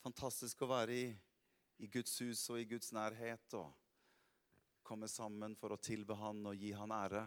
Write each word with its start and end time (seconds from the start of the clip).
fantastisk 0.00 0.62
å 0.64 0.70
være 0.70 0.96
i, 0.96 1.08
i 1.84 1.88
Guds 1.92 2.14
hus 2.24 2.42
og 2.52 2.60
i 2.60 2.68
Guds 2.68 2.92
nærhet. 2.96 3.56
og 3.56 3.68
Komme 4.86 5.08
sammen 5.08 5.56
for 5.58 5.74
å 5.74 5.80
tilbe 5.80 6.16
Han 6.18 6.44
og 6.50 6.56
gi 6.56 6.72
Han 6.76 6.94
ære. 6.94 7.26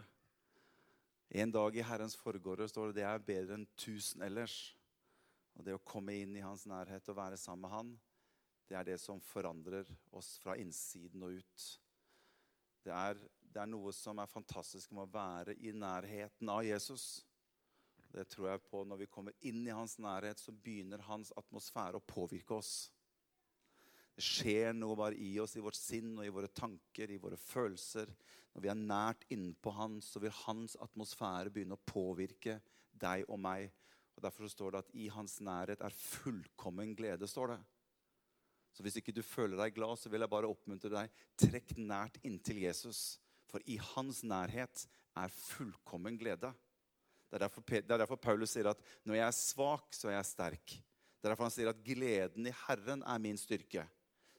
En 1.34 1.52
dag 1.54 1.76
i 1.76 1.84
Herrens 1.86 2.16
forgårder 2.18 2.68
står 2.70 2.90
det 2.90 3.00
det 3.00 3.06
er 3.08 3.22
bedre 3.26 3.58
enn 3.58 3.68
tusen 3.80 4.22
ellers. 4.26 4.74
Og 5.54 5.64
det 5.66 5.76
å 5.76 5.84
komme 5.86 6.16
inn 6.18 6.34
i 6.36 6.44
Hans 6.44 6.66
nærhet 6.70 7.08
og 7.08 7.18
være 7.18 7.38
sammen 7.40 7.64
med 7.64 7.74
Han, 7.74 7.94
det 8.68 8.76
er 8.78 8.86
det 8.88 8.98
som 9.00 9.20
forandrer 9.22 9.88
oss 10.16 10.34
fra 10.42 10.56
innsiden 10.58 11.22
og 11.26 11.38
ut. 11.38 11.66
Det 12.84 12.92
er, 12.92 13.20
det 13.54 13.60
er 13.62 13.70
noe 13.70 13.92
som 13.96 14.18
er 14.20 14.30
fantastisk 14.30 14.92
med 14.92 15.06
å 15.06 15.12
være 15.14 15.54
i 15.62 15.72
nærheten 15.72 16.50
av 16.52 16.64
Jesus. 16.66 17.24
Det 18.14 18.28
tror 18.30 18.52
jeg 18.52 18.62
på 18.68 18.84
Når 18.86 19.00
vi 19.02 19.10
kommer 19.10 19.34
inn 19.48 19.64
i 19.66 19.74
hans 19.74 19.96
nærhet, 19.98 20.38
så 20.38 20.54
begynner 20.54 21.02
hans 21.08 21.32
atmosfære 21.36 21.98
å 21.98 22.06
påvirke 22.06 22.54
oss. 22.60 22.74
Det 24.14 24.22
skjer 24.22 24.70
noe 24.76 24.94
bare 24.94 25.18
i 25.18 25.32
oss, 25.42 25.56
i 25.58 25.62
vårt 25.64 25.78
sinn 25.78 26.12
og 26.14 26.26
i 26.26 26.30
våre 26.30 26.50
tanker, 26.54 27.10
i 27.10 27.18
våre 27.18 27.38
følelser. 27.40 28.12
Når 28.54 28.62
vi 28.62 28.70
er 28.70 28.78
nært 28.78 29.24
innpå 29.34 29.72
han, 29.74 29.98
så 29.98 30.22
vil 30.22 30.34
hans 30.44 30.76
atmosfære 30.78 31.50
begynne 31.50 31.74
å 31.74 31.86
påvirke 31.90 32.60
deg 32.94 33.26
og 33.26 33.40
meg. 33.42 33.72
Og 34.14 34.22
Derfor 34.22 34.46
står 34.52 34.76
det 34.76 34.82
at 34.84 34.92
i 34.94 35.08
hans 35.10 35.40
nærhet 35.42 35.82
er 35.82 35.98
fullkommen 35.98 36.94
glede. 36.94 37.26
står 37.26 37.56
det. 37.56 37.60
Så 38.74 38.82
hvis 38.86 38.98
ikke 38.98 39.14
du 39.14 39.22
føler 39.26 39.58
deg 39.58 39.74
glad, 39.74 39.98
så 39.98 40.10
vil 40.10 40.22
jeg 40.22 40.30
bare 40.30 40.50
oppmuntre 40.50 40.90
deg. 40.90 41.10
Trekk 41.38 41.74
nært 41.78 42.20
inntil 42.22 42.62
Jesus. 42.62 43.18
For 43.50 43.62
i 43.66 43.80
hans 43.94 44.22
nærhet 44.22 44.86
er 45.18 45.34
fullkommen 45.34 46.18
glede. 46.18 46.54
Det 47.28 47.38
er, 47.38 47.44
derfor, 47.46 47.64
det 47.66 47.90
er 47.90 48.02
derfor 48.04 48.20
Paulus 48.20 48.52
sier 48.54 48.68
at 48.70 48.82
når 49.02 49.18
jeg 49.18 49.26
er 49.26 49.36
svak, 49.38 49.88
så 49.96 50.10
er 50.10 50.18
jeg 50.18 50.30
sterk. 50.30 50.76
Det 50.76 51.26
er 51.26 51.32
derfor 51.32 51.48
han 51.48 51.54
sier 51.54 51.72
at 51.72 51.82
gleden 51.84 52.46
i 52.46 52.54
Herren 52.66 53.02
er 53.02 53.22
min 53.22 53.38
styrke. 53.40 53.86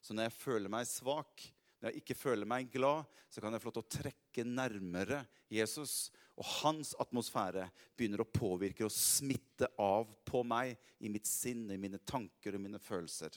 Så 0.00 0.14
når 0.14 0.28
jeg 0.28 0.36
føler 0.38 0.70
meg 0.72 0.86
svak, 0.88 1.42
når 1.80 1.90
jeg 1.90 2.02
ikke 2.02 2.16
føler 2.18 2.48
meg 2.48 2.70
glad, 2.72 3.04
så 3.30 3.42
kan 3.42 3.52
jeg 3.52 3.60
få 3.62 3.68
lov 3.68 3.76
til 3.76 3.84
å 3.84 3.94
trekke 4.02 4.44
nærmere 4.48 5.24
Jesus. 5.52 6.12
Og 6.38 6.46
hans 6.62 6.94
atmosfære 7.00 7.66
begynner 7.98 8.22
å 8.22 8.28
påvirke 8.30 8.86
og 8.86 8.94
smitte 8.94 9.68
av 9.82 10.08
på 10.28 10.44
meg 10.46 10.76
i 11.04 11.10
mitt 11.12 11.28
sinn, 11.28 11.66
i 11.72 11.80
mine 11.80 12.00
tanker 12.06 12.56
og 12.56 12.64
mine 12.64 12.80
følelser. 12.80 13.34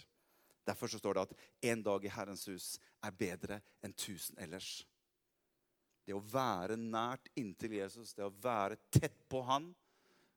Derfor 0.67 0.91
så 0.91 0.99
står 1.01 1.17
det 1.17 1.25
at 1.25 1.35
en 1.71 1.83
dag 1.83 2.05
i 2.05 2.13
Herrens 2.13 2.45
hus 2.51 2.71
er 3.01 3.15
bedre 3.15 3.59
enn 3.81 3.95
tusen 3.97 4.37
ellers. 4.41 4.83
Det 6.09 6.15
å 6.17 6.25
være 6.25 6.73
nært 6.73 7.27
inntil 7.37 7.75
Jesus, 7.77 8.15
det 8.17 8.25
å 8.25 8.33
være 8.41 8.79
tett 8.89 9.19
på 9.29 9.43
han, 9.45 9.67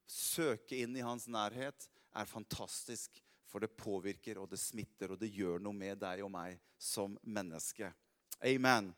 søke 0.05 0.77
inn 0.85 0.99
i 1.01 1.05
hans 1.05 1.25
nærhet, 1.33 1.87
er 2.13 2.29
fantastisk. 2.29 3.17
For 3.49 3.65
det 3.65 3.71
påvirker, 3.81 4.37
og 4.41 4.51
det 4.53 4.59
smitter, 4.61 5.15
og 5.15 5.21
det 5.21 5.31
gjør 5.33 5.65
noe 5.65 5.77
med 5.77 5.97
deg 6.01 6.21
og 6.25 6.31
meg 6.33 6.61
som 6.77 7.17
menneske. 7.25 7.89
Amen. 8.45 8.91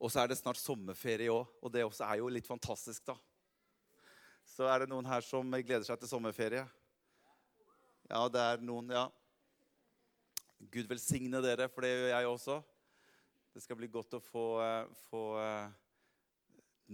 Og 0.00 0.08
så 0.08 0.22
er 0.22 0.32
det 0.32 0.40
snart 0.40 0.60
sommerferie 0.60 1.28
òg, 1.28 1.52
og 1.60 1.72
det 1.76 1.84
også 1.84 2.08
er 2.08 2.22
jo 2.22 2.32
litt 2.32 2.48
fantastisk, 2.48 3.04
da. 3.12 3.18
Så 4.48 4.64
er 4.64 4.80
det 4.80 4.90
noen 4.94 5.12
her 5.12 5.24
som 5.24 5.44
gleder 5.44 5.84
seg 5.84 6.00
til 6.00 6.08
sommerferie. 6.08 6.64
Ja, 8.08 8.24
det 8.32 8.48
er 8.48 8.64
noen, 8.64 8.92
ja. 8.96 9.06
Gud 10.72 10.88
velsigne 10.88 11.44
dere, 11.44 11.68
for 11.68 11.84
det 11.84 11.92
gjør 11.92 12.14
jeg 12.14 12.32
også. 12.32 12.62
Det 13.52 13.60
skal 13.64 13.78
bli 13.80 13.88
godt 13.90 14.14
å 14.14 14.22
få, 14.22 14.44
eh, 14.62 14.90
få 15.08 15.22
eh, 15.42 15.72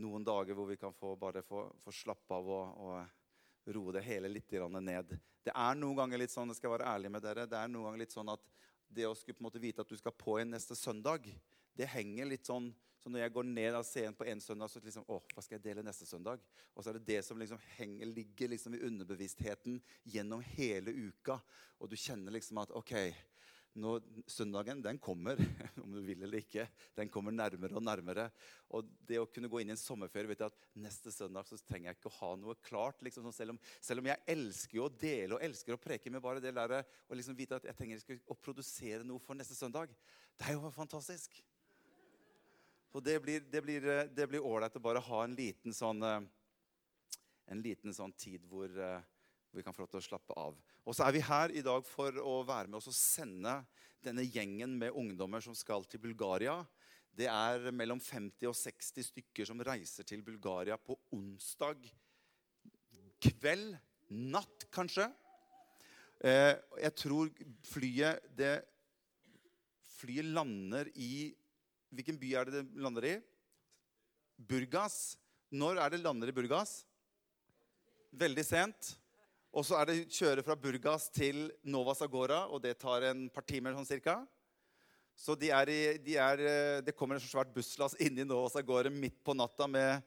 noen 0.00 0.24
dager 0.24 0.56
hvor 0.56 0.70
vi 0.70 0.78
kan 0.80 0.94
få, 0.96 1.12
bare 1.20 1.42
få, 1.44 1.66
få 1.84 1.92
slappe 1.92 2.36
av 2.36 2.48
og, 2.48 2.86
og 2.86 3.74
roe 3.76 3.92
det 3.96 4.04
hele 4.06 4.30
litt 4.32 4.52
ned. 4.80 5.18
Det 5.44 5.52
er 5.52 5.76
noen 5.76 5.96
ganger 5.96 6.18
litt 6.18 6.32
sånn 6.32 6.48
jeg 6.48 6.60
skal 6.60 6.72
være 6.72 6.88
ærlig 6.88 7.10
med 7.12 7.22
dere, 7.22 7.46
det 7.46 7.58
er 7.58 7.68
noen 7.68 7.90
ganger 7.90 8.04
litt 8.06 8.16
sånn 8.16 8.32
at 8.32 8.48
det 8.88 9.04
å 9.06 9.14
skulle 9.14 9.36
på 9.36 9.44
en 9.44 9.48
måte 9.50 9.60
vite 9.60 9.82
at 9.84 9.90
du 9.90 9.96
skal 9.98 10.14
på 10.16 10.38
en 10.40 10.54
neste 10.54 10.76
søndag, 10.78 11.28
det 11.76 11.92
henger 11.92 12.30
litt 12.30 12.48
sånn 12.48 12.72
så 13.06 13.10
når 13.12 13.20
jeg 13.20 13.32
går 13.36 13.44
ned 13.46 13.76
av 13.78 13.84
scenen 13.86 14.16
på 14.18 14.24
en 14.26 14.40
søndag, 14.42 14.66
så 14.66 14.80
liksom, 14.82 15.04
å, 15.06 15.20
hva 15.30 15.42
skal 15.44 15.60
jeg 15.60 15.62
dele 15.62 15.82
neste 15.86 16.08
søndag? 16.08 16.40
Og 16.74 16.82
så 16.82 16.90
er 16.90 16.96
det 16.96 17.06
det 17.06 17.20
som 17.22 17.38
liksom 17.38 17.60
henger, 17.76 18.08
ligger 18.10 18.50
liksom 18.50 18.74
i 18.74 18.80
underbevisstheten 18.82 19.76
gjennom 20.10 20.42
hele 20.56 20.90
uka. 20.90 21.36
Og 21.78 21.92
du 21.92 21.94
kjenner 21.94 22.34
liksom 22.34 22.58
at 22.64 22.72
OK, 22.74 22.96
nå, 23.76 23.92
søndagen 24.30 24.80
den 24.84 24.98
kommer, 25.02 25.40
om 25.82 25.92
du 25.92 26.00
vil 26.04 26.22
eller 26.24 26.40
ikke. 26.40 26.66
Den 26.96 27.10
kommer 27.12 27.34
nærmere 27.34 27.76
og 27.76 27.84
nærmere. 27.84 28.28
Og 28.76 28.88
det 29.08 29.18
å 29.20 29.28
kunne 29.30 29.50
gå 29.52 29.60
inn 29.62 29.72
i 29.72 29.74
en 29.74 29.80
sommerferie 29.80 30.30
vet 30.30 30.44
jeg 30.44 30.52
at 30.52 30.64
Neste 30.86 31.12
søndag 31.12 31.48
så 31.48 31.58
trenger 31.64 31.90
jeg 31.90 31.98
ikke 31.98 32.10
å 32.10 32.16
ha 32.18 32.30
noe 32.40 32.56
klart. 32.64 33.02
Liksom, 33.04 33.28
selv, 33.34 33.54
om, 33.54 33.60
selv, 33.80 34.02
om, 34.02 34.10
jeg 34.10 34.24
elsker 34.36 34.82
å 34.84 34.90
dele 34.92 35.36
og 35.36 35.44
elsker 35.44 35.76
å 35.76 35.80
preke 35.80 36.12
med 36.12 36.24
bare 36.24 36.42
det 36.44 36.54
der, 36.56 36.78
og 37.08 37.18
liksom 37.18 37.36
vite 37.38 37.58
at 37.58 37.68
jeg 37.68 37.78
trenger 37.78 38.24
å 38.28 38.38
produsere 38.38 39.04
noe 39.06 39.22
for 39.22 39.38
neste 39.38 39.56
søndag. 39.56 39.92
Det 40.36 40.50
er 40.50 40.56
jo 40.56 40.72
fantastisk. 40.72 41.40
Så 42.92 43.02
det 43.04 43.18
blir, 43.20 44.40
ålreit 44.40 44.76
å 44.78 44.84
bare 44.84 45.02
ha 45.04 45.24
en 45.24 45.34
liten 45.36 45.74
sånn, 45.76 46.00
eh, 46.06 46.22
en 47.52 47.60
liten 47.60 47.92
sånn 47.92 48.14
tid 48.16 48.40
eh, 48.40 48.48
hvor 48.48 48.78
vi 49.56 49.64
kan 49.66 49.74
få 49.74 49.84
lov 49.84 49.90
til 49.92 50.00
å 50.00 50.06
slappe 50.06 50.36
av. 50.38 50.56
Og 50.84 50.96
så 50.96 51.06
er 51.06 51.16
vi 51.16 51.24
her 51.24 51.54
i 51.56 51.64
dag 51.64 51.84
for 51.88 52.16
å 52.22 52.40
være 52.46 52.70
med 52.70 52.78
oss 52.80 52.90
og 52.92 52.96
sende 52.96 53.58
denne 54.04 54.24
gjengen 54.24 54.76
med 54.78 54.94
ungdommer 54.94 55.42
som 55.42 55.56
skal 55.56 55.86
til 55.90 56.02
Bulgaria. 56.02 56.60
Det 57.16 57.28
er 57.32 57.70
mellom 57.72 58.00
50 58.02 58.50
og 58.50 58.56
60 58.58 59.08
stykker 59.10 59.48
som 59.48 59.62
reiser 59.64 60.06
til 60.06 60.22
Bulgaria 60.24 60.76
på 60.76 60.98
onsdag 61.16 61.86
kveld. 63.24 63.76
Natt, 64.06 64.68
kanskje. 64.70 65.08
Eh, 66.20 66.54
jeg 66.84 66.94
tror 67.00 67.32
flyet 67.66 68.28
det, 68.38 68.56
Flyet 69.96 70.28
lander 70.28 70.90
i 71.00 71.32
Hvilken 71.96 72.18
by 72.20 72.30
er 72.36 72.48
det 72.48 72.58
det 72.58 72.82
lander 72.82 73.04
i? 73.08 73.14
Burgas. 74.36 75.16
Når 75.54 75.78
er 75.80 75.94
det 75.94 76.02
lander 76.02 76.28
i 76.28 76.34
Burgas? 76.34 76.82
Veldig 78.12 78.44
sent. 78.44 78.90
Og 79.54 79.64
så 79.64 79.78
er 79.80 79.88
det 79.88 80.00
kjøre 80.12 80.44
fra 80.44 80.56
Burgas 80.58 81.06
til 81.14 81.46
Nova 81.64 81.94
Zagora, 81.96 82.44
og 82.50 82.60
det 82.64 82.76
tar 82.80 83.06
en 83.08 83.26
par 83.32 83.46
timer 83.46 83.76
sånn 83.76 83.88
cirka. 83.88 84.18
Så 85.16 85.32
de 85.38 85.48
er 85.54 85.70
i, 85.72 85.80
de 86.04 86.18
er, 86.20 86.42
eh, 86.44 86.82
det 86.84 86.94
kommer 86.96 87.16
en 87.16 87.24
svært 87.24 87.54
busslass 87.54 87.96
inn 88.04 88.18
i 88.20 88.26
Nova 88.26 88.50
Zagora 88.52 88.92
midt 88.92 89.22
på 89.24 89.34
natta 89.36 89.68
med 89.70 90.04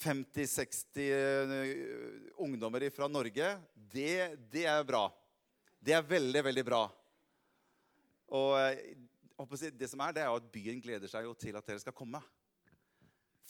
50-60 0.00 1.04
eh, 1.04 2.32
ungdommer 2.42 2.88
fra 2.94 3.06
Norge. 3.10 3.52
Det, 3.74 4.40
det, 4.50 4.64
er 4.66 4.82
bra. 4.86 5.04
Det 5.78 5.94
er 5.94 6.06
veldig, 6.06 6.42
veldig 6.48 6.66
bra. 6.66 6.82
Og 8.34 8.56
eh, 8.58 9.70
det 9.78 9.88
som 9.90 10.02
er, 10.02 10.16
det 10.16 10.24
er 10.24 10.34
at 10.34 10.50
byen 10.52 10.82
gleder 10.82 11.10
seg 11.10 11.24
jo 11.28 11.36
til 11.38 11.56
at 11.58 11.66
dere 11.66 11.82
skal 11.82 11.96
komme. 11.96 12.20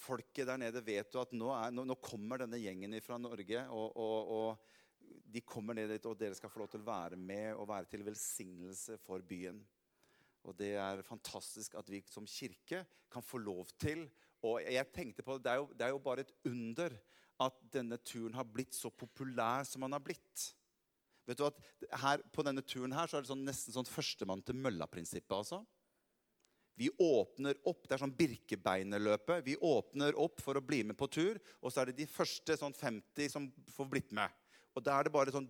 Folket 0.01 0.49
der 0.49 0.61
nede 0.61 0.85
vet 0.85 1.13
jo 1.13 1.25
at 1.25 1.33
nå, 1.37 1.49
er, 1.57 1.73
nå, 1.75 1.85
nå 1.89 1.97
kommer 2.01 2.41
denne 2.45 2.61
gjengen 2.61 2.95
fra 3.05 3.19
Norge. 3.21 3.65
og, 3.73 3.97
og, 3.97 4.37
og 4.37 4.79
de 5.31 5.43
kommer 5.47 5.77
ned 5.77 5.91
dit, 5.93 6.07
og 6.07 6.19
dere 6.19 6.37
skal 6.39 6.51
få 6.53 6.63
lov 6.63 6.71
til 6.73 6.83
å 6.83 6.89
være 6.89 7.19
med 7.19 7.53
og 7.55 7.69
være 7.71 7.91
til 7.93 8.05
velsignelse 8.07 8.99
for 9.05 9.23
byen. 9.27 9.61
Og 10.49 10.57
det 10.57 10.73
er 10.81 11.05
fantastisk 11.05 11.77
at 11.79 11.89
vi 11.93 12.01
som 12.09 12.29
kirke 12.29 12.85
kan 13.13 13.25
få 13.25 13.43
lov 13.43 13.69
til 13.81 14.07
Og 14.41 14.63
jeg 14.65 14.89
tenkte 14.89 15.21
på, 15.21 15.35
det 15.37 15.51
er 15.53 15.59
jo, 15.61 15.67
det 15.77 15.85
er 15.85 15.91
jo 15.93 15.99
bare 16.01 16.23
et 16.25 16.31
under 16.49 16.95
at 17.45 17.59
denne 17.75 17.99
turen 18.01 18.33
har 18.33 18.47
blitt 18.49 18.73
så 18.73 18.89
populær 18.89 19.67
som 19.69 19.85
den 19.85 19.93
har 19.93 20.01
blitt. 20.01 20.47
Vet 21.29 21.37
du 21.37 21.45
at 21.45 21.59
her, 22.01 22.23
På 22.33 22.45
denne 22.47 22.65
turen 22.65 22.95
her 22.97 23.05
så 23.05 23.19
er 23.19 23.27
det 23.27 23.29
sånn, 23.29 23.45
nesten 23.45 23.77
sånn 23.77 23.89
førstemann 23.89 24.41
til 24.41 24.57
mølla-prinsippet. 24.57 25.37
altså. 25.37 25.61
Vi 26.81 26.89
åpner 26.97 27.59
opp. 27.69 27.85
Det 27.85 27.93
er 27.93 28.01
sånn 28.01 28.17
Birkebeinerløpet. 28.17 29.45
Vi 29.45 29.59
åpner 29.61 30.17
opp 30.17 30.41
for 30.41 30.57
å 30.57 30.65
bli 30.65 30.81
med 30.89 30.97
på 30.97 31.11
tur, 31.13 31.37
og 31.61 31.69
så 31.69 31.83
er 31.83 31.91
det 31.91 31.99
de 32.01 32.09
første 32.09 32.57
sånn 32.57 32.73
50 32.73 33.29
som 33.29 33.51
får 33.77 33.91
blitt 33.93 34.15
med. 34.17 34.33
Og 34.77 34.85
da 34.87 34.99
er 34.99 35.07
det 35.07 35.15
bare 35.15 35.33
sånn 35.35 35.49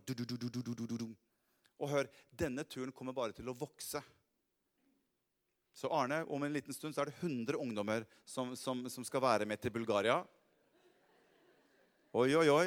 Og 1.80 1.88
hør, 1.88 2.08
denne 2.30 2.64
turen 2.64 2.92
kommer 2.92 3.16
bare 3.16 3.36
til 3.36 3.48
å 3.48 3.56
vokse. 3.56 4.02
Så 5.72 5.88
Arne, 5.94 6.24
om 6.28 6.42
en 6.44 6.52
liten 6.52 6.74
stund 6.74 6.94
så 6.94 7.04
er 7.04 7.10
det 7.10 7.20
100 7.20 7.56
ungdommer 7.56 8.04
som, 8.28 8.56
som, 8.56 8.82
som 8.90 9.06
skal 9.06 9.22
være 9.24 9.46
med 9.48 9.60
til 9.62 9.72
Bulgaria. 9.72 10.18
Oi, 12.12 12.34
oi, 12.34 12.48
oi. 12.50 12.66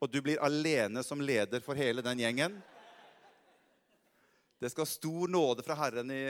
Og 0.00 0.10
du 0.10 0.18
blir 0.24 0.40
alene 0.42 1.04
som 1.06 1.20
leder 1.22 1.62
for 1.64 1.78
hele 1.78 2.02
den 2.04 2.20
gjengen. 2.24 2.56
Det 4.60 4.70
skal 4.72 4.88
stor 4.88 5.28
nåde 5.30 5.64
fra 5.64 5.76
Herren 5.78 6.10
i 6.12 6.22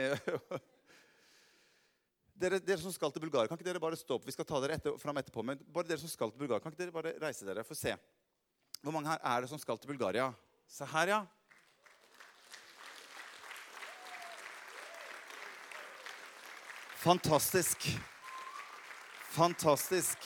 dere, 2.41 2.61
dere, 2.63 2.79
som 2.79 2.93
skal 2.95 3.11
til 3.11 3.23
Bulgaria, 3.25 3.49
kan 3.49 3.59
ikke 3.59 3.67
dere 3.67 3.81
bare 3.83 3.99
stå 3.99 4.15
opp? 4.15 4.27
Vi 4.27 4.35
skal 4.35 4.47
ta 4.47 4.61
dere 4.63 4.77
etter, 4.79 4.95
fram 5.01 5.19
etterpå. 5.19 5.43
Men 5.45 5.59
bare 5.67 5.89
dere 5.89 5.99
som 5.99 6.11
skal 6.11 6.31
til 6.31 6.43
Bulgaria, 6.43 6.63
kan 6.63 6.71
ikke 6.71 6.83
dere 6.85 6.95
bare 6.95 7.15
reise 7.21 7.47
dere? 7.47 7.65
for 7.67 7.75
se. 7.79 7.95
Hvor 8.81 8.93
mange 8.95 9.11
her 9.13 9.19
er 9.21 9.43
det 9.43 9.49
som 9.51 9.59
skal 9.61 9.77
til 9.77 9.91
Bulgaria? 9.93 10.31
Se 10.65 10.85
her, 10.89 11.07
ja. 11.07 11.21
Fantastisk. 17.01 17.85
Fantastisk. 19.31 20.17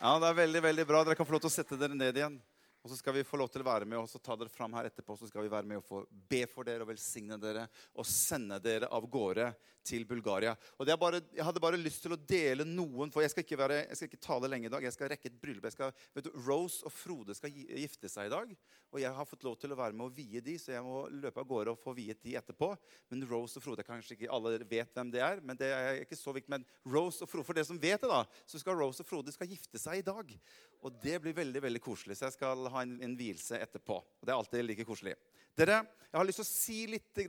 Ja, 0.00 0.18
det 0.20 0.28
er 0.28 0.40
veldig 0.40 0.62
veldig 0.64 0.86
bra. 0.88 1.04
Dere 1.04 1.16
kan 1.16 1.28
få 1.28 1.36
lov 1.36 1.44
til 1.44 1.52
å 1.52 1.54
sette 1.54 1.76
dere 1.80 1.96
ned 1.96 2.16
igjen. 2.16 2.40
Og 2.84 2.90
så 2.92 2.98
skal 3.00 3.14
vi 3.16 3.24
få 3.24 3.38
lov 3.40 3.48
til 3.48 3.62
å 3.64 3.64
være 3.64 3.86
med 3.88 3.96
og 3.96 4.10
ta 4.20 4.34
dere 4.36 4.52
fram 4.52 4.74
her 4.76 4.90
etterpå. 4.90 5.16
Så 5.16 5.30
skal 5.30 5.46
vi 5.46 5.52
være 5.52 5.64
med 5.70 5.80
og 5.80 5.86
få 5.88 6.02
be 6.28 6.42
for 6.50 6.68
dere 6.68 6.84
og 6.84 6.90
velsigne 6.90 7.38
dere 7.40 7.64
og 7.96 8.04
sende 8.04 8.58
dere 8.60 8.90
av 8.92 9.06
gårde 9.08 9.46
til 9.84 10.04
Bulgaria. 10.08 10.52
Og 10.76 10.88
bare, 11.00 11.20
Jeg 11.32 11.44
hadde 11.44 11.60
bare 11.60 11.80
lyst 11.80 12.02
til 12.04 12.12
å 12.12 12.20
dele 12.20 12.64
noen 12.64 13.10
for 13.12 13.24
Jeg 13.24 13.32
skal 13.32 13.44
ikke, 13.44 13.58
være, 13.58 13.78
jeg 13.88 13.96
skal 13.96 14.08
ikke 14.10 14.26
tale 14.26 14.50
lenge 14.52 14.68
i 14.68 14.72
dag. 14.72 14.84
Jeg 14.84 14.92
skal 14.92 15.08
rekke 15.12 15.30
et 15.30 15.40
bryllup. 15.40 15.68
Skal, 15.72 15.92
vet 16.12 16.28
du, 16.28 16.30
Rose 16.44 16.84
og 16.84 16.92
Frode 16.92 17.36
skal 17.36 17.52
gifte 17.52 18.08
seg 18.12 18.28
i 18.28 18.34
dag. 18.34 18.52
Og 18.92 19.00
jeg 19.00 19.12
har 19.16 19.28
fått 19.28 19.44
lov 19.48 19.56
til 19.60 19.72
å 19.72 19.80
være 19.80 19.96
med 19.96 20.06
og 20.06 20.16
vie 20.16 20.44
de, 20.44 20.58
så 20.60 20.76
jeg 20.76 20.84
må 20.84 21.06
løpe 21.08 21.40
av 21.40 21.48
gårde 21.48 21.72
og 21.72 21.80
få 21.80 21.96
viet 21.96 22.20
de 22.24 22.36
etterpå. 22.36 22.68
Men 23.08 23.24
Rose 23.30 23.56
og 23.60 23.64
Frode 23.64 23.84
Kanskje 23.84 24.18
ikke 24.18 24.32
alle 24.32 24.58
vet 24.60 24.92
hvem 24.92 25.10
det 25.12 25.24
er, 25.24 25.40
men 25.40 25.56
det 25.60 25.72
er 25.72 26.02
ikke 26.04 26.20
så 26.20 26.36
viktig. 26.36 26.52
Men 26.52 26.68
Rose 26.84 27.24
og 27.24 27.32
Frode, 27.32 27.48
for 27.48 27.56
dere 27.56 27.68
som 27.68 27.80
vet 27.80 28.04
det, 28.04 28.12
da, 28.12 28.22
så 28.44 28.60
skal 28.60 28.76
Rose 28.76 29.04
og 29.04 29.08
Frode 29.08 29.32
skal 29.32 29.48
gifte 29.48 29.80
seg 29.80 30.00
i 30.00 30.06
dag. 30.06 30.36
Og 30.84 31.00
det 31.00 31.16
blir 31.24 31.36
veldig 31.36 31.64
veldig 31.64 31.80
koselig. 31.80 32.16
Så 32.18 32.28
jeg 32.28 32.36
skal 32.36 32.68
ha 32.72 32.73
en, 32.82 32.96
en 33.02 33.16
vielse 33.18 33.58
etterpå. 33.60 33.96
Og 33.96 34.26
det 34.26 34.32
er 34.32 34.38
alltid 34.38 34.66
like 34.66 34.86
koselig. 34.88 35.14
Dere, 35.54 35.84
Jeg 36.10 36.18
har 36.18 36.26
lyst 36.26 36.40
til 36.42 36.46
å 36.46 36.50
si 36.50 36.78
litt, 36.90 37.20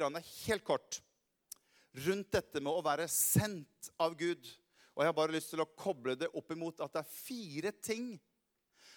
helt 0.47 0.65
kort, 0.65 1.01
rundt 2.05 2.31
dette 2.31 2.61
med 2.61 2.73
å 2.73 2.83
være 2.85 3.07
sendt 3.11 3.91
av 4.01 4.15
Gud. 4.17 4.45
Og 4.95 5.03
jeg 5.03 5.11
har 5.11 5.17
bare 5.17 5.35
lyst 5.35 5.51
til 5.53 5.63
å 5.63 5.71
koble 5.77 6.15
det 6.15 6.31
opp 6.33 6.51
imot 6.51 6.81
at 6.83 6.93
det 6.93 7.03
er 7.03 7.11
fire 7.11 7.71
ting 7.83 8.15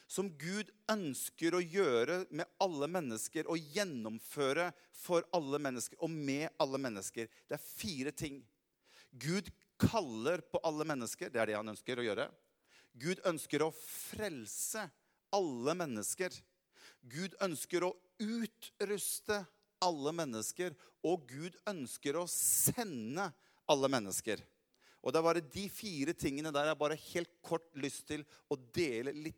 som 0.09 0.31
Gud 0.41 0.71
ønsker 0.89 1.55
å 1.55 1.61
gjøre 1.61 2.23
med 2.33 2.49
alle 2.65 2.89
mennesker 2.89 3.49
og 3.51 3.61
gjennomføre 3.77 4.71
for 4.97 5.27
alle 5.37 5.61
mennesker 5.61 6.01
og 6.01 6.13
med 6.13 6.49
alle 6.63 6.81
mennesker. 6.81 7.29
Det 7.45 7.59
er 7.59 7.65
fire 7.65 8.15
ting. 8.17 8.41
Gud 9.13 9.51
kaller 9.79 10.41
på 10.41 10.61
alle 10.65 10.87
mennesker. 10.89 11.29
Det 11.33 11.43
er 11.43 11.51
det 11.51 11.59
han 11.59 11.75
ønsker 11.75 12.01
å 12.01 12.07
gjøre. 12.07 12.29
Gud 12.99 13.21
ønsker 13.29 13.63
å 13.67 13.75
frelse 13.75 14.87
alle 15.35 15.75
mennesker. 15.79 16.33
Gud 17.09 17.35
ønsker 17.45 17.87
å 17.87 17.95
utruste 18.19 19.43
alle 19.85 20.13
mennesker, 20.17 20.75
og 21.07 21.29
Gud 21.31 21.57
ønsker 21.69 22.19
å 22.19 22.27
sende 22.31 23.31
alle 23.71 23.91
mennesker. 23.93 24.43
Og 25.03 25.13
Det 25.13 25.21
er 25.21 25.27
bare 25.29 25.43
de 25.55 25.65
fire 25.71 26.13
tingene 26.17 26.51
der 26.55 26.71
jeg 26.71 26.79
bare 26.81 26.99
helt 26.99 27.31
kort 27.45 27.69
lyst 27.79 28.09
til 28.09 28.25
å 28.51 28.57
dele 28.75 29.13
litt 29.15 29.37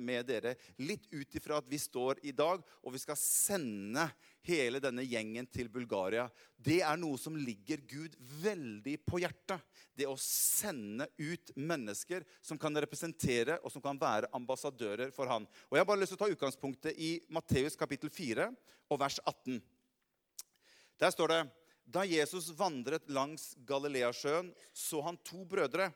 med 0.00 0.26
dere. 0.26 0.54
Litt 0.78 1.06
ut 1.12 1.34
ifra 1.36 1.58
at 1.58 1.68
vi 1.68 1.78
står 1.78 2.18
i 2.24 2.32
dag, 2.32 2.62
og 2.82 2.92
vi 2.92 2.98
skal 2.98 3.16
sende 3.16 4.08
hele 4.44 4.80
denne 4.80 5.04
gjengen 5.04 5.46
til 5.46 5.68
Bulgaria. 5.68 6.28
Det 6.56 6.80
er 6.82 6.96
noe 6.96 7.18
som 7.18 7.36
ligger 7.36 7.84
Gud 7.86 8.16
veldig 8.42 8.96
på 9.04 9.20
hjertet. 9.20 9.60
Det 9.94 10.08
å 10.08 10.16
sende 10.18 11.06
ut 11.18 11.52
mennesker 11.54 12.24
som 12.42 12.58
kan 12.58 12.74
representere 12.74 13.60
og 13.62 13.72
som 13.72 13.84
kan 13.84 14.00
være 14.00 14.32
ambassadører 14.32 15.12
for 15.14 15.28
han. 15.28 15.44
Og 15.68 15.76
Jeg 15.76 15.84
har 15.84 15.90
bare 15.90 16.00
lyst 16.00 16.14
til 16.16 16.20
å 16.20 16.24
ta 16.24 16.32
utgangspunktet 16.32 16.96
i 16.96 17.18
Matteus 17.28 17.76
kapittel 17.76 18.10
4 18.10 18.48
og 18.88 19.00
vers 19.00 19.20
18. 19.24 19.60
Der 21.00 21.12
står 21.12 21.32
det 21.32 21.42
da 21.84 22.04
Jesus 22.08 22.48
vandret 22.56 23.10
langs 23.12 23.52
Galileasjøen, 23.68 24.50
så 24.72 25.02
han 25.04 25.18
to 25.26 25.44
brødre. 25.48 25.90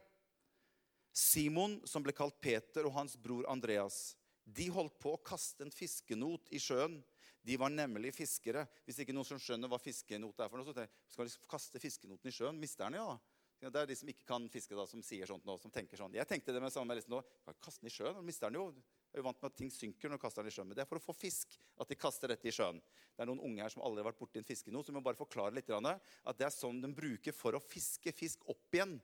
Simon, 1.16 1.78
som 1.88 2.04
ble 2.04 2.12
kalt 2.14 2.36
Peter, 2.44 2.86
og 2.86 2.94
hans 2.94 3.16
bror 3.18 3.48
Andreas. 3.50 4.14
De 4.44 4.68
holdt 4.72 4.98
på 5.00 5.14
å 5.16 5.22
kaste 5.24 5.64
en 5.64 5.72
fiskenot 5.74 6.52
i 6.54 6.60
sjøen. 6.62 7.00
De 7.44 7.56
var 7.60 7.72
nemlig 7.72 8.12
fiskere. 8.16 8.66
Hvis 8.84 9.00
ikke 9.02 9.14
noen 9.16 9.26
som 9.26 9.40
skjønner 9.40 9.70
hva 9.70 9.80
fiskenot 9.80 10.40
er 10.44 10.52
for 10.52 10.60
noe, 10.60 10.68
så 10.68 10.86
skal 11.14 11.28
de 11.28 11.48
kaste 11.50 11.82
fiskenoten 11.82 12.30
i 12.30 12.34
sjøen. 12.34 12.60
Mister 12.60 12.86
den, 12.86 13.00
ja. 13.00 13.16
Det 13.58 13.80
er 13.80 13.88
de 13.90 13.96
som 13.98 14.10
ikke 14.12 14.28
kan 14.28 14.44
fiske, 14.52 14.76
da, 14.78 14.84
som 14.86 15.02
sier 15.02 15.26
sånt 15.26 15.48
nå, 15.48 15.56
som 15.58 15.72
tenker 15.74 15.98
sånn. 15.98 16.14
Jeg 16.14 16.28
tenkte 16.30 16.54
det 16.54 16.62
med 16.62 16.70
samme 16.70 16.94
liksom 16.94 17.16
nå. 17.16 17.22
Kaste 17.58 17.82
den 17.82 17.90
i 17.90 17.94
sjøen, 17.96 18.20
mister 18.26 18.52
den 18.52 18.60
jo. 18.60 18.68
Jo 19.18 19.24
vant 19.26 19.40
med 19.42 19.50
at 19.50 19.58
ting 19.58 19.70
synker 19.74 20.10
når 20.10 20.20
du 20.20 20.22
kaster 20.22 20.44
den 20.44 20.52
i 20.52 20.54
sjøen. 20.54 20.68
Men 20.70 20.78
det 20.78 20.84
er 20.84 20.90
for 20.90 21.00
å 21.00 21.02
få 21.02 21.14
fisk 21.16 21.56
at 21.82 21.90
de 21.90 21.98
kaster 21.98 22.30
dette 22.30 22.46
i 22.46 22.54
sjøen. 22.54 22.78
Det 22.78 23.24
er 23.24 23.30
noen 23.30 23.42
unge 23.48 23.64
her 23.64 23.72
som 23.74 23.82
aldri 23.82 24.04
har 24.04 24.12
vært 24.12 24.20
borti 24.20 24.38
en 24.38 24.46
fiskenot, 24.46 24.86
så 24.86 24.94
vi 24.94 24.98
må 25.00 25.02
bare 25.04 25.18
forklare 25.18 25.56
litt 25.58 25.72
at 25.74 26.38
det 26.38 26.46
er 26.46 26.54
sånn 26.54 26.78
de 26.84 26.92
bruker 26.94 27.34
for 27.34 27.58
å 27.58 27.62
fiske 27.62 28.14
fisk 28.14 28.46
opp 28.46 28.78
igjen. 28.78 28.98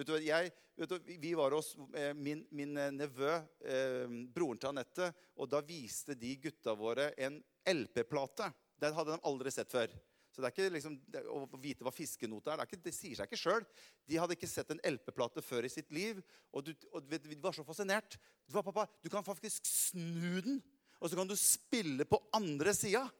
Du, 0.00 0.14
jeg, 0.22 0.52
du, 0.88 0.94
vi 1.20 1.34
var 1.36 1.52
hos 1.52 1.74
eh, 1.98 2.14
min, 2.16 2.40
min 2.56 2.72
eh, 2.78 2.92
nevø, 2.94 3.34
eh, 3.68 4.12
broren 4.32 4.60
til 4.60 4.70
Anette, 4.70 5.10
og 5.36 5.50
da 5.52 5.60
viste 5.66 6.16
de 6.16 6.30
gutta 6.40 6.72
våre 6.78 7.10
en 7.20 7.36
LP-plate. 7.68 8.48
Den 8.80 8.96
hadde 8.96 9.18
de 9.18 9.28
aldri 9.28 9.52
sett 9.52 9.72
før. 9.72 9.92
Det 10.40 10.48
er 10.48 10.54
ikke 10.54 10.74
liksom, 10.74 10.96
Å 11.30 11.60
vite 11.60 11.86
hva 11.86 11.92
fiskenote 11.94 12.50
er, 12.50 12.60
det, 12.60 12.64
er 12.64 12.70
ikke, 12.70 12.84
det 12.86 12.94
sier 12.96 13.18
seg 13.18 13.28
ikke 13.28 13.40
sjøl. 13.40 13.66
De 14.08 14.18
hadde 14.20 14.36
ikke 14.36 14.50
sett 14.50 14.72
en 14.74 14.82
LP-plate 14.92 15.44
før 15.44 15.68
i 15.68 15.72
sitt 15.72 15.92
liv. 15.94 16.20
Og, 16.50 16.66
du, 16.66 16.86
og 16.94 17.10
de 17.10 17.38
var 17.42 17.56
så 17.56 17.64
fascinert. 17.66 18.18
Du, 18.46 18.56
pappa, 18.58 18.86
du 19.04 19.10
kan 19.12 19.26
faktisk 19.26 19.68
snu 19.68 20.40
den, 20.44 20.60
og 21.00 21.10
så 21.10 21.18
kan 21.18 21.30
du 21.30 21.36
spille 21.38 22.06
på 22.08 22.20
andre 22.36 22.74
sida. 22.76 23.06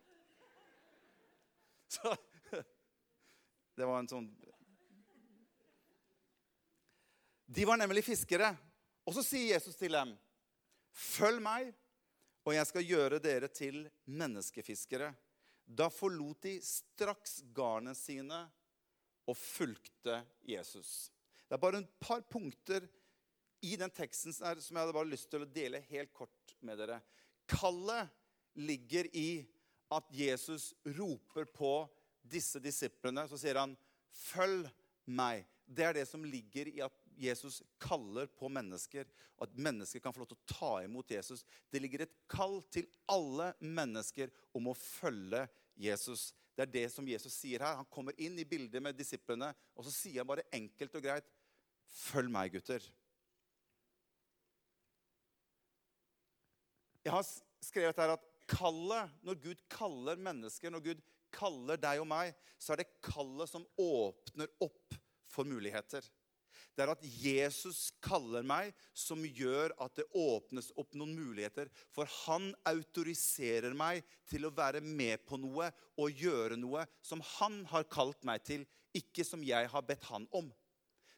Så 1.90 2.12
Det 3.76 3.86
var 3.86 3.98
en 3.98 4.10
sånn 4.10 4.28
De 7.50 7.64
var 7.66 7.80
nemlig 7.80 8.04
fiskere. 8.06 8.52
Og 9.08 9.16
så 9.16 9.24
sier 9.26 9.56
Jesus 9.56 9.74
til 9.74 9.96
dem, 9.96 10.12
'Følg 10.94 11.40
meg, 11.42 11.72
og 12.46 12.54
jeg 12.54 12.66
skal 12.68 12.86
gjøre 12.86 13.18
dere 13.22 13.48
til 13.50 13.88
menneskefiskere.' 14.06 15.10
Da 15.70 15.86
forlot 15.92 16.42
de 16.42 16.56
straks 16.64 17.40
garnene 17.54 17.94
sine 17.94 18.40
og 19.30 19.36
fulgte 19.38 20.16
Jesus. 20.42 21.10
Det 21.46 21.54
er 21.54 21.62
bare 21.62 21.82
et 21.84 21.92
par 22.02 22.24
punkter 22.26 22.88
i 23.62 23.76
den 23.78 23.92
teksten 23.94 24.34
som 24.34 24.56
jeg 24.56 24.80
hadde 24.80 24.96
bare 24.96 25.10
lyst 25.10 25.28
til 25.30 25.44
å 25.44 25.52
dele 25.54 25.82
helt 25.90 26.12
kort 26.16 26.54
med 26.64 26.80
dere. 26.80 26.98
Kallet 27.50 28.10
ligger 28.58 29.06
i 29.14 29.44
at 29.94 30.10
Jesus 30.14 30.72
roper 30.96 31.46
på 31.54 31.72
disse 32.22 32.60
disiplene. 32.62 33.26
Så 33.28 33.38
sier 33.38 33.58
han, 33.58 33.76
'Følg 34.10 34.70
meg'. 35.06 35.46
Det 35.66 35.84
er 35.84 35.92
det 35.92 36.08
som 36.08 36.24
ligger 36.24 36.66
i 36.68 36.80
at 36.82 36.92
Jesus 37.20 37.62
kaller 37.78 38.26
på 38.26 38.48
mennesker, 38.48 39.06
og 39.36 39.46
at 39.46 39.58
mennesker 39.58 40.00
kan 40.00 40.12
få 40.12 40.22
lov 40.22 40.28
til 40.32 40.38
å 40.40 40.54
ta 40.54 40.70
imot 40.84 41.10
Jesus. 41.10 41.44
Det 41.70 41.80
ligger 41.82 42.02
et 42.02 42.16
kall 42.28 42.62
til 42.72 42.88
alle 43.06 43.52
mennesker 43.60 44.30
om 44.54 44.70
å 44.72 44.74
følge 44.74 45.46
Jesus. 45.78 46.30
Det 46.56 46.64
er 46.66 46.72
det 46.72 46.86
som 46.92 47.06
Jesus 47.08 47.34
sier 47.34 47.62
her. 47.64 47.78
Han 47.78 47.88
kommer 47.92 48.16
inn 48.20 48.38
i 48.38 48.46
bildet 48.48 48.82
med 48.82 48.96
disiplene, 48.98 49.52
og 49.74 49.86
så 49.86 49.92
sier 49.94 50.22
han 50.22 50.30
bare 50.30 50.48
enkelt 50.56 50.96
og 50.98 51.06
greit 51.06 51.36
Følg 51.90 52.30
meg, 52.30 52.52
gutter. 52.54 52.84
Jeg 57.02 57.10
har 57.10 57.24
skrevet 57.66 57.98
her 57.98 58.12
at 58.14 58.26
kallet, 58.50 59.10
når 59.26 59.40
Gud 59.42 59.64
kaller 59.72 60.20
mennesker, 60.22 60.70
når 60.70 60.84
Gud 60.84 61.00
kaller 61.34 61.80
deg 61.80 62.02
og 62.02 62.06
meg, 62.10 62.30
så 62.62 62.74
er 62.74 62.82
det 62.82 62.92
kallet 63.02 63.50
som 63.50 63.66
åpner 63.80 64.50
opp 64.62 64.94
for 65.30 65.48
muligheter. 65.48 66.06
Det 66.74 66.84
er 66.84 66.92
at 66.92 67.04
Jesus 67.04 67.90
kaller 68.04 68.46
meg, 68.46 68.72
som 68.96 69.22
gjør 69.24 69.74
at 69.82 69.96
det 69.98 70.08
åpnes 70.16 70.70
opp 70.80 70.96
noen 70.98 71.14
muligheter. 71.18 71.70
For 71.94 72.08
han 72.24 72.50
autoriserer 72.68 73.76
meg 73.76 74.04
til 74.30 74.46
å 74.48 74.54
være 74.54 74.82
med 74.84 75.26
på 75.28 75.40
noe 75.40 75.70
og 76.00 76.24
gjøre 76.24 76.58
noe 76.60 76.86
som 77.04 77.22
han 77.38 77.62
har 77.72 77.88
kalt 77.90 78.24
meg 78.28 78.44
til, 78.46 78.66
ikke 78.96 79.26
som 79.26 79.44
jeg 79.46 79.70
har 79.70 79.86
bedt 79.86 80.08
han 80.10 80.26
om. 80.34 80.50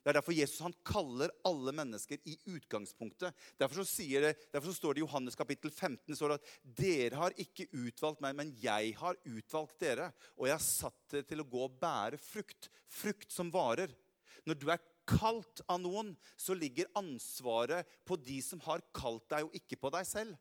Det 0.02 0.10
er 0.10 0.16
derfor 0.18 0.34
Jesus 0.34 0.64
han 0.64 0.74
kaller 0.82 1.30
alle 1.46 1.72
mennesker 1.78 2.18
i 2.26 2.34
utgangspunktet. 2.50 3.36
Derfor, 3.58 3.84
så 3.86 4.02
det, 4.02 4.32
derfor 4.50 4.72
så 4.72 4.80
står 4.80 4.94
det 4.94 5.02
i 5.02 5.04
Johannes 5.04 5.38
kapittel 5.38 5.70
15 5.70 6.16
står 6.18 6.32
det 6.32 6.38
at 6.40 6.48
dere 6.80 7.20
har 7.20 7.36
ikke 7.38 7.68
utvalgt 7.70 8.22
meg, 8.24 8.34
men 8.34 8.50
jeg 8.58 8.96
har 8.98 9.20
utvalgt 9.30 9.78
dere. 9.84 10.10
Og 10.34 10.48
jeg 10.48 10.56
har 10.56 10.64
satt 10.66 10.98
dere 11.14 11.28
til 11.28 11.44
å 11.44 11.46
gå 11.54 11.62
og 11.68 11.78
bære 11.78 12.18
frukt. 12.18 12.66
Frukt 12.90 13.30
som 13.30 13.52
varer. 13.54 13.94
Når 14.42 14.58
du 14.58 14.66
er 14.74 14.82
kalt 15.08 15.62
av 15.70 15.80
noen, 15.82 16.14
så 16.36 16.54
ligger 16.56 16.90
ansvaret 16.98 17.88
på 18.08 18.18
de 18.20 18.38
som 18.44 18.62
har 18.66 18.84
kalt 18.94 19.28
deg, 19.32 19.46
og 19.46 19.56
ikke 19.56 19.78
på 19.80 19.92
deg 19.94 20.08
selv. 20.08 20.38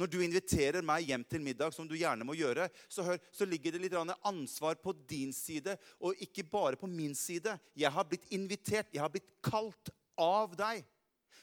Når 0.00 0.08
du 0.08 0.20
inviterer 0.24 0.84
meg 0.86 1.10
hjem 1.10 1.24
til 1.28 1.42
middag, 1.44 1.74
som 1.76 1.88
du 1.88 1.96
gjerne 1.98 2.24
må 2.24 2.32
gjøre, 2.38 2.70
så, 2.88 3.04
hør, 3.04 3.18
så 3.34 3.44
ligger 3.44 3.74
det 3.74 3.82
litt 3.82 3.96
ansvar 3.98 4.78
på 4.80 4.94
din 5.10 5.34
side, 5.36 5.74
og 6.00 6.16
ikke 6.24 6.46
bare 6.48 6.78
på 6.80 6.88
min 6.88 7.12
side. 7.18 7.52
Jeg 7.76 7.92
har 7.92 8.06
blitt 8.08 8.24
invitert, 8.32 8.88
jeg 8.94 9.02
har 9.02 9.12
blitt 9.12 9.28
kalt 9.44 9.92
av 10.16 10.56
deg. 10.56 10.86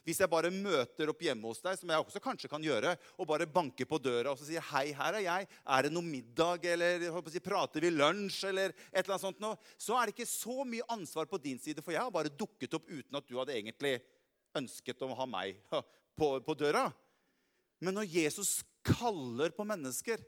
Hvis 0.07 0.21
jeg 0.23 0.31
bare 0.31 0.47
møter 0.53 1.09
opp 1.11 1.19
hjemme 1.25 1.49
hos 1.49 1.59
deg, 1.59 1.75
som 1.75 1.89
jeg 1.91 1.99
også 1.99 2.21
kanskje 2.23 2.47
kan 2.47 2.63
gjøre, 2.63 2.93
og 3.19 3.27
bare 3.27 3.47
banker 3.51 3.83
på 3.89 3.99
døra 3.99 4.31
og 4.31 4.39
så 4.39 4.45
sier 4.47 4.63
'Hei, 4.63 4.93
her 4.95 5.17
er 5.19 5.25
jeg. 5.25 5.47
Er 5.67 5.81
det 5.83 5.91
noe 5.91 6.05
middag?' 6.05 6.63
eller 6.63 7.03
si, 7.27 7.41
'Prater 7.43 7.83
vi 7.83 7.91
lunsj?' 7.91 8.47
eller 8.47 8.69
et 8.71 9.03
eller 9.03 9.17
annet 9.17 9.25
sånt 9.27 9.41
noe, 9.43 9.57
så 9.77 9.99
er 9.99 10.05
det 10.05 10.15
ikke 10.15 10.31
så 10.31 10.63
mye 10.63 10.87
ansvar 10.87 11.27
på 11.27 11.41
din 11.43 11.59
side, 11.59 11.83
for 11.83 11.91
jeg 11.91 11.99
har 11.99 12.11
bare 12.11 12.31
dukket 12.31 12.73
opp 12.73 12.87
uten 12.87 13.19
at 13.19 13.27
du 13.27 13.35
hadde 13.35 13.51
egentlig 13.51 13.99
ønsket 14.55 15.03
å 15.03 15.11
ha 15.13 15.25
meg 15.27 15.59
på, 16.17 16.39
på 16.39 16.55
døra. 16.55 16.87
Men 17.83 17.99
når 17.99 18.07
Jesus 18.07 18.63
kaller 18.87 19.51
på 19.51 19.67
mennesker, 19.67 20.23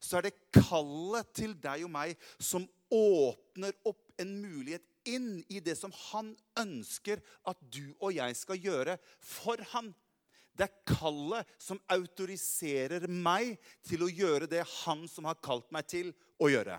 så 0.00 0.16
er 0.16 0.30
det 0.30 0.38
kallet 0.48 1.28
til 1.36 1.52
deg 1.60 1.84
og 1.84 1.92
meg 1.92 2.16
som 2.40 2.64
åpner 2.88 3.76
opp 3.84 4.00
en 4.16 4.32
mulighet 4.40 4.89
inn 5.08 5.40
i 5.48 5.60
det 5.64 5.76
som 5.78 5.92
han 6.10 6.32
ønsker 6.60 7.22
at 7.48 7.60
du 7.72 7.92
og 7.98 8.14
jeg 8.16 8.36
skal 8.38 8.60
gjøre 8.60 8.96
for 9.24 9.60
han. 9.72 9.92
Det 10.56 10.66
er 10.66 10.96
kallet 10.98 11.48
som 11.62 11.80
autoriserer 11.92 13.06
meg 13.08 13.54
til 13.86 14.04
å 14.04 14.10
gjøre 14.10 14.50
det 14.50 14.64
han 14.82 15.06
som 15.08 15.28
har 15.30 15.40
kalt 15.40 15.70
meg 15.72 15.88
til, 15.88 16.12
å 16.40 16.48
gjøre. 16.50 16.76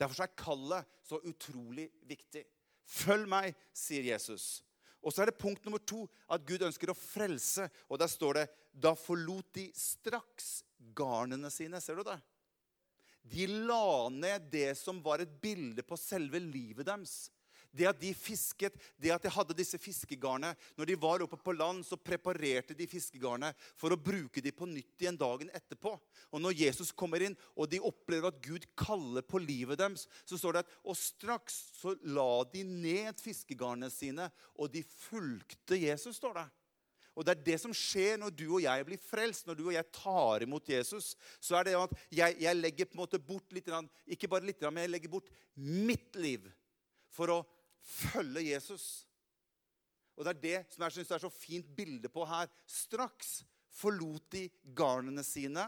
Derfor 0.00 0.24
er 0.24 0.38
kallet 0.38 0.98
så 1.04 1.18
utrolig 1.28 1.90
viktig. 2.08 2.44
Følg 2.88 3.28
meg, 3.28 3.56
sier 3.76 4.06
Jesus. 4.06 4.62
Og 5.00 5.12
så 5.12 5.22
er 5.22 5.30
det 5.30 5.40
punkt 5.40 5.64
nummer 5.64 5.80
to 5.80 6.04
at 6.28 6.44
Gud 6.48 6.64
ønsker 6.66 6.92
å 6.92 6.96
frelse. 6.96 7.68
Og 7.88 8.00
der 8.00 8.10
står 8.10 8.40
det 8.40 8.46
da 8.72 8.92
forlot 8.98 9.48
de 9.56 9.68
straks 9.76 10.60
garnene 10.96 11.50
sine. 11.52 11.80
Ser 11.80 12.00
du 12.00 12.04
det? 12.08 12.18
De 13.22 13.46
la 13.46 14.08
ned 14.12 14.48
det 14.52 14.72
som 14.78 15.02
var 15.04 15.22
et 15.22 15.36
bilde 15.42 15.84
på 15.86 15.98
selve 16.00 16.40
livet 16.42 16.86
deres. 16.88 17.28
Det 17.70 17.86
at 17.86 18.00
de 18.00 18.10
fisket, 18.16 18.74
det 18.98 19.12
at 19.14 19.22
de 19.22 19.30
hadde 19.30 19.54
disse 19.54 19.78
fiskegarnene 19.78 20.56
Når 20.74 20.88
de 20.88 20.96
var 20.98 21.22
oppe 21.22 21.38
på 21.38 21.54
land, 21.54 21.84
så 21.86 21.94
preparerte 21.94 22.74
de 22.74 22.88
fiskegarnene 22.90 23.52
for 23.78 23.94
å 23.94 24.00
bruke 24.00 24.42
de 24.42 24.50
på 24.50 24.66
nytt 24.66 25.04
igjen 25.04 25.18
dagen 25.18 25.52
etterpå. 25.54 25.94
Og 26.34 26.42
når 26.42 26.58
Jesus 26.64 26.90
kommer 26.90 27.22
inn, 27.22 27.36
og 27.54 27.70
de 27.70 27.82
opplever 27.82 28.32
at 28.32 28.42
Gud 28.42 28.66
kaller 28.78 29.22
på 29.22 29.38
livet 29.42 29.78
deres, 29.78 30.08
så 30.26 30.38
står 30.38 30.58
det 30.58 30.64
at 30.64 30.78
Og 30.82 30.98
straks 30.98 31.60
så 31.78 31.94
la 32.02 32.42
de 32.50 32.64
ned 32.66 33.22
fiskegarnene 33.22 33.90
sine, 33.94 34.30
og 34.58 34.72
de 34.74 34.82
fulgte 34.82 35.78
Jesus, 35.78 36.18
står 36.18 36.40
det. 36.40 36.48
Og 37.18 37.26
det 37.26 37.34
er 37.34 37.44
det 37.50 37.58
som 37.62 37.74
skjer 37.74 38.20
når 38.20 38.32
du 38.38 38.46
og 38.46 38.62
jeg 38.62 38.86
blir 38.86 39.00
frelst, 39.02 39.46
når 39.48 39.58
du 39.58 39.64
og 39.66 39.74
jeg 39.74 39.88
tar 39.94 40.44
imot 40.46 40.70
Jesus. 40.70 41.12
Så 41.42 41.58
er 41.58 41.66
det 41.66 41.76
at 41.78 41.94
jeg, 42.14 42.36
jeg 42.40 42.58
legger 42.58 42.88
på 42.88 42.96
en 42.96 43.02
måte 43.02 43.20
bort 43.22 43.54
litt, 43.56 43.70
ikke 44.06 44.30
bare 44.30 44.46
litt, 44.46 44.62
men 44.68 44.84
jeg 44.84 44.94
legger 44.94 45.12
bort 45.12 45.30
mitt 45.58 46.16
liv 46.20 46.46
for 47.10 47.34
å 47.34 47.40
følge 47.82 48.46
Jesus. 48.52 48.86
Og 50.16 50.26
Det 50.26 50.32
er 50.34 50.42
det 50.44 50.74
som 50.74 50.84
jeg 50.84 50.98
synes 50.98 51.12
er 51.16 51.22
så 51.22 51.32
fint 51.32 51.68
bilde 51.76 52.10
på 52.12 52.26
her. 52.28 52.50
Straks 52.68 53.40
forlot 53.72 54.26
de 54.34 54.46
garnene 54.76 55.24
sine 55.24 55.64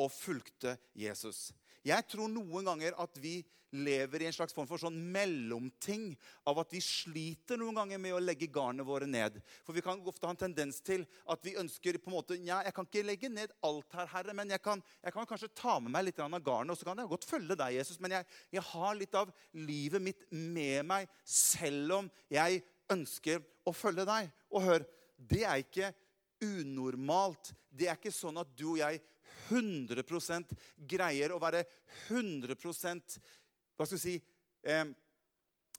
og 0.00 0.10
fulgte 0.12 0.76
Jesus. 0.98 1.48
Jeg 1.84 2.06
tror 2.08 2.30
noen 2.32 2.64
ganger 2.70 2.96
at 3.02 3.18
vi 3.20 3.42
lever 3.74 4.22
i 4.22 4.26
en 4.28 4.34
slags 4.34 4.54
form 4.54 4.68
for 4.70 4.80
sånn 4.80 4.96
mellomting 5.12 6.12
av 6.48 6.60
at 6.62 6.72
vi 6.74 6.80
sliter 6.84 7.58
noen 7.58 7.76
ganger 7.80 8.00
med 8.00 8.14
å 8.14 8.22
legge 8.22 8.48
garnene 8.52 8.86
våre 8.86 9.08
ned. 9.10 9.40
For 9.66 9.74
vi 9.76 9.82
kan 9.84 10.02
ofte 10.06 10.28
ha 10.28 10.34
en 10.34 10.40
tendens 10.44 10.78
til 10.84 11.04
at 11.30 11.42
vi 11.44 11.56
ønsker 11.60 11.98
på 11.98 12.10
en 12.10 12.16
måte, 12.16 12.38
ja, 12.46 12.60
jeg 12.66 12.76
kan 12.76 12.88
ikke 12.88 13.04
legge 13.06 13.30
ned 13.32 13.54
alt 13.66 13.98
her, 13.98 14.10
Herre, 14.12 14.36
men 14.36 14.54
jeg 14.54 14.62
kan, 14.64 14.82
jeg 15.02 15.16
kan 15.16 15.28
kanskje 15.28 15.50
ta 15.58 15.78
med 15.82 15.94
meg 15.94 16.06
litt 16.08 16.22
av 16.22 16.38
garnet, 16.38 16.74
og 16.74 16.78
så 16.78 16.88
kan 16.88 17.02
jeg 17.02 17.10
godt 17.10 17.28
følge 17.28 17.58
deg, 17.58 17.78
Jesus. 17.80 17.98
Men 18.02 18.18
jeg, 18.18 18.30
jeg 18.54 18.66
har 18.70 19.00
litt 19.00 19.18
av 19.18 19.34
livet 19.58 20.06
mitt 20.06 20.24
med 20.30 20.86
meg 20.86 21.10
selv 21.26 21.98
om 21.98 22.12
jeg 22.32 22.62
ønsker 22.94 23.42
å 23.66 23.74
følge 23.74 24.06
deg. 24.08 24.30
Og 24.54 24.68
hør, 24.68 24.86
det 25.18 25.42
er 25.48 25.64
ikke 25.64 25.90
unormalt. 26.44 27.54
Det 27.74 27.88
er 27.88 27.98
ikke 27.98 28.14
sånn 28.14 28.38
at 28.38 28.50
du 28.54 28.68
og 28.74 28.80
jeg 28.82 29.02
100% 29.50 30.54
greier 30.88 31.34
å 31.34 31.40
være 31.42 31.64
100 32.08 32.56
hva 33.74 33.86
skal 33.86 33.98
si, 33.98 34.14
eh, 34.62 34.84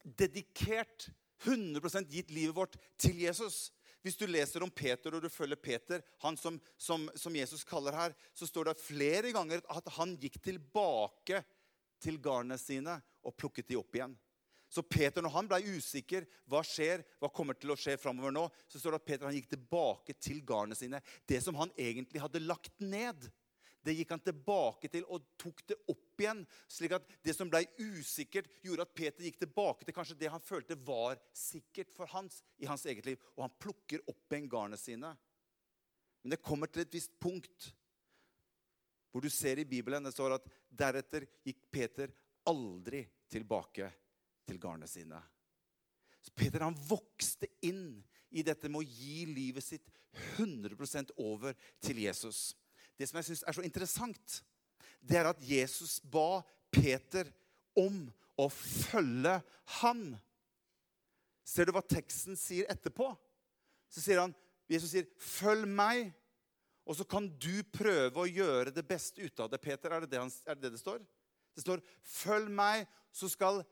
dedikert, 0.03 1.09
100% 1.45 2.11
gitt 2.11 2.31
livet 2.31 2.55
vårt 2.55 2.77
til 2.97 3.17
Jesus. 3.25 3.71
Hvis 4.05 4.17
du 4.17 4.27
leser 4.27 4.63
om 4.63 4.69
Peter 4.69 5.15
og 5.15 5.23
du 5.23 5.29
følger 5.33 5.57
Peter, 5.57 6.03
han 6.21 6.37
som, 6.37 6.59
som, 6.77 7.07
som, 7.17 7.35
Jesus 7.35 7.63
kaller 7.65 7.95
her, 7.97 8.13
så 8.33 8.47
står 8.47 8.69
det 8.69 8.81
flere 8.81 9.31
ganger 9.33 9.63
at 9.73 9.87
han 9.97 10.13
gikk 10.21 10.37
tilbake 10.45 11.41
til 12.03 12.19
garnene 12.21 12.59
sine 12.61 12.99
og 13.25 13.35
plukket 13.39 13.71
de 13.71 13.79
opp 13.79 13.97
igjen. 13.97 14.13
Så 14.69 14.83
Peter, 14.83 15.23
når 15.23 15.33
han 15.33 15.49
ble 15.49 15.61
usikker, 15.77 16.25
hva 16.51 16.61
skjer, 16.65 17.01
hva 17.21 17.31
kommer 17.33 17.57
til 17.57 17.73
å 17.73 17.77
skje 17.79 17.95
framover 18.01 18.33
nå, 18.35 18.45
så 18.67 18.81
står 18.81 18.95
det 18.95 19.01
at 19.01 19.07
Peter 19.07 19.29
han 19.29 19.37
gikk 19.37 19.49
tilbake 19.53 20.15
til 20.19 20.41
garnene 20.45 20.77
sine. 20.77 21.01
Det 21.25 21.39
som 21.41 21.57
han 21.57 21.73
egentlig 21.77 22.21
hadde 22.21 22.43
lagt 22.43 22.73
ned. 22.83 23.29
Det 23.85 23.93
gikk 23.93 24.15
han 24.15 24.23
tilbake 24.25 24.89
til 24.89 25.05
og 25.13 25.27
tok 25.37 25.61
det 25.69 25.77
opp 25.91 26.21
igjen. 26.23 26.41
slik 26.67 26.95
at 26.97 27.05
det 27.21 27.35
som 27.37 27.51
ble 27.51 27.61
usikkert, 27.77 28.49
gjorde 28.65 28.87
at 28.87 28.95
Peter 28.97 29.25
gikk 29.27 29.37
tilbake 29.43 29.85
til 29.85 29.93
kanskje 29.93 30.17
det 30.17 30.31
han 30.33 30.41
følte 30.41 30.77
var 30.87 31.19
sikkert 31.35 31.93
for 31.93 32.09
hans 32.09 32.41
i 32.57 32.65
hans 32.65 32.85
eget 32.89 33.05
liv. 33.05 33.21
Og 33.37 33.45
han 33.45 33.57
plukker 33.61 34.01
opp 34.09 34.33
igjen 34.33 34.49
garnene 34.49 34.81
sine. 34.81 35.13
Men 36.23 36.33
det 36.33 36.41
kommer 36.41 36.71
til 36.71 36.81
et 36.81 36.95
visst 36.97 37.13
punkt 37.21 37.71
hvor 39.13 39.23
du 39.23 39.29
ser 39.31 39.61
i 39.61 39.69
Bibelen 39.69 40.03
det 40.03 40.11
står 40.11 40.33
at 40.35 40.47
deretter 40.67 41.23
gikk 41.45 41.61
Peter 41.71 42.11
aldri 42.49 43.05
tilbake 43.31 43.87
til 44.43 44.57
garnene 44.59 44.89
sine. 44.91 45.21
Så 46.25 46.33
Peter 46.35 46.65
han 46.65 46.75
vokste 46.89 47.47
inn 47.63 48.01
i 48.35 48.43
dette 48.43 48.67
med 48.67 48.81
å 48.81 48.89
gi 48.89 49.23
livet 49.29 49.63
sitt 49.63 49.87
100% 50.35 51.13
over 51.21 51.55
til 51.83 52.01
Jesus. 52.03 52.55
Det 52.95 53.07
som 53.09 53.19
jeg 53.19 53.29
syns 53.29 53.43
er 53.43 53.57
så 53.57 53.63
interessant, 53.65 54.37
det 55.03 55.19
er 55.19 55.29
at 55.29 55.41
Jesus 55.43 55.97
ba 55.99 56.41
Peter 56.73 57.29
om 57.77 58.05
å 58.39 58.47
følge 58.51 59.37
han. 59.81 60.05
Ser 61.45 61.67
du 61.67 61.75
hva 61.75 61.83
teksten 61.85 62.37
sier 62.39 62.67
etterpå? 62.71 63.11
Så 63.91 64.01
sier 64.03 64.23
han, 64.23 64.33
Jesus 64.71 64.91
sier, 64.91 65.05
'Følg 65.19 65.67
meg'. 65.69 66.13
Og 66.85 66.95
så 66.95 67.03
kan 67.03 67.27
du 67.41 67.63
prøve 67.73 68.21
å 68.21 68.29
gjøre 68.29 68.73
det 68.73 68.85
beste 68.87 69.21
ut 69.21 69.39
av 69.39 69.49
det. 69.49 69.61
Peter, 69.61 69.91
er 69.91 70.01
det 70.01 70.11
det, 70.11 70.19
han, 70.19 70.31
er 70.45 70.55
det, 70.55 70.61
det 70.61 70.71
det 70.75 70.81
står? 70.81 71.05
Det 71.55 71.61
står, 71.61 71.81
'Følg 72.03 72.49
meg, 72.49 72.87
så 73.11 73.29
skal 73.29 73.63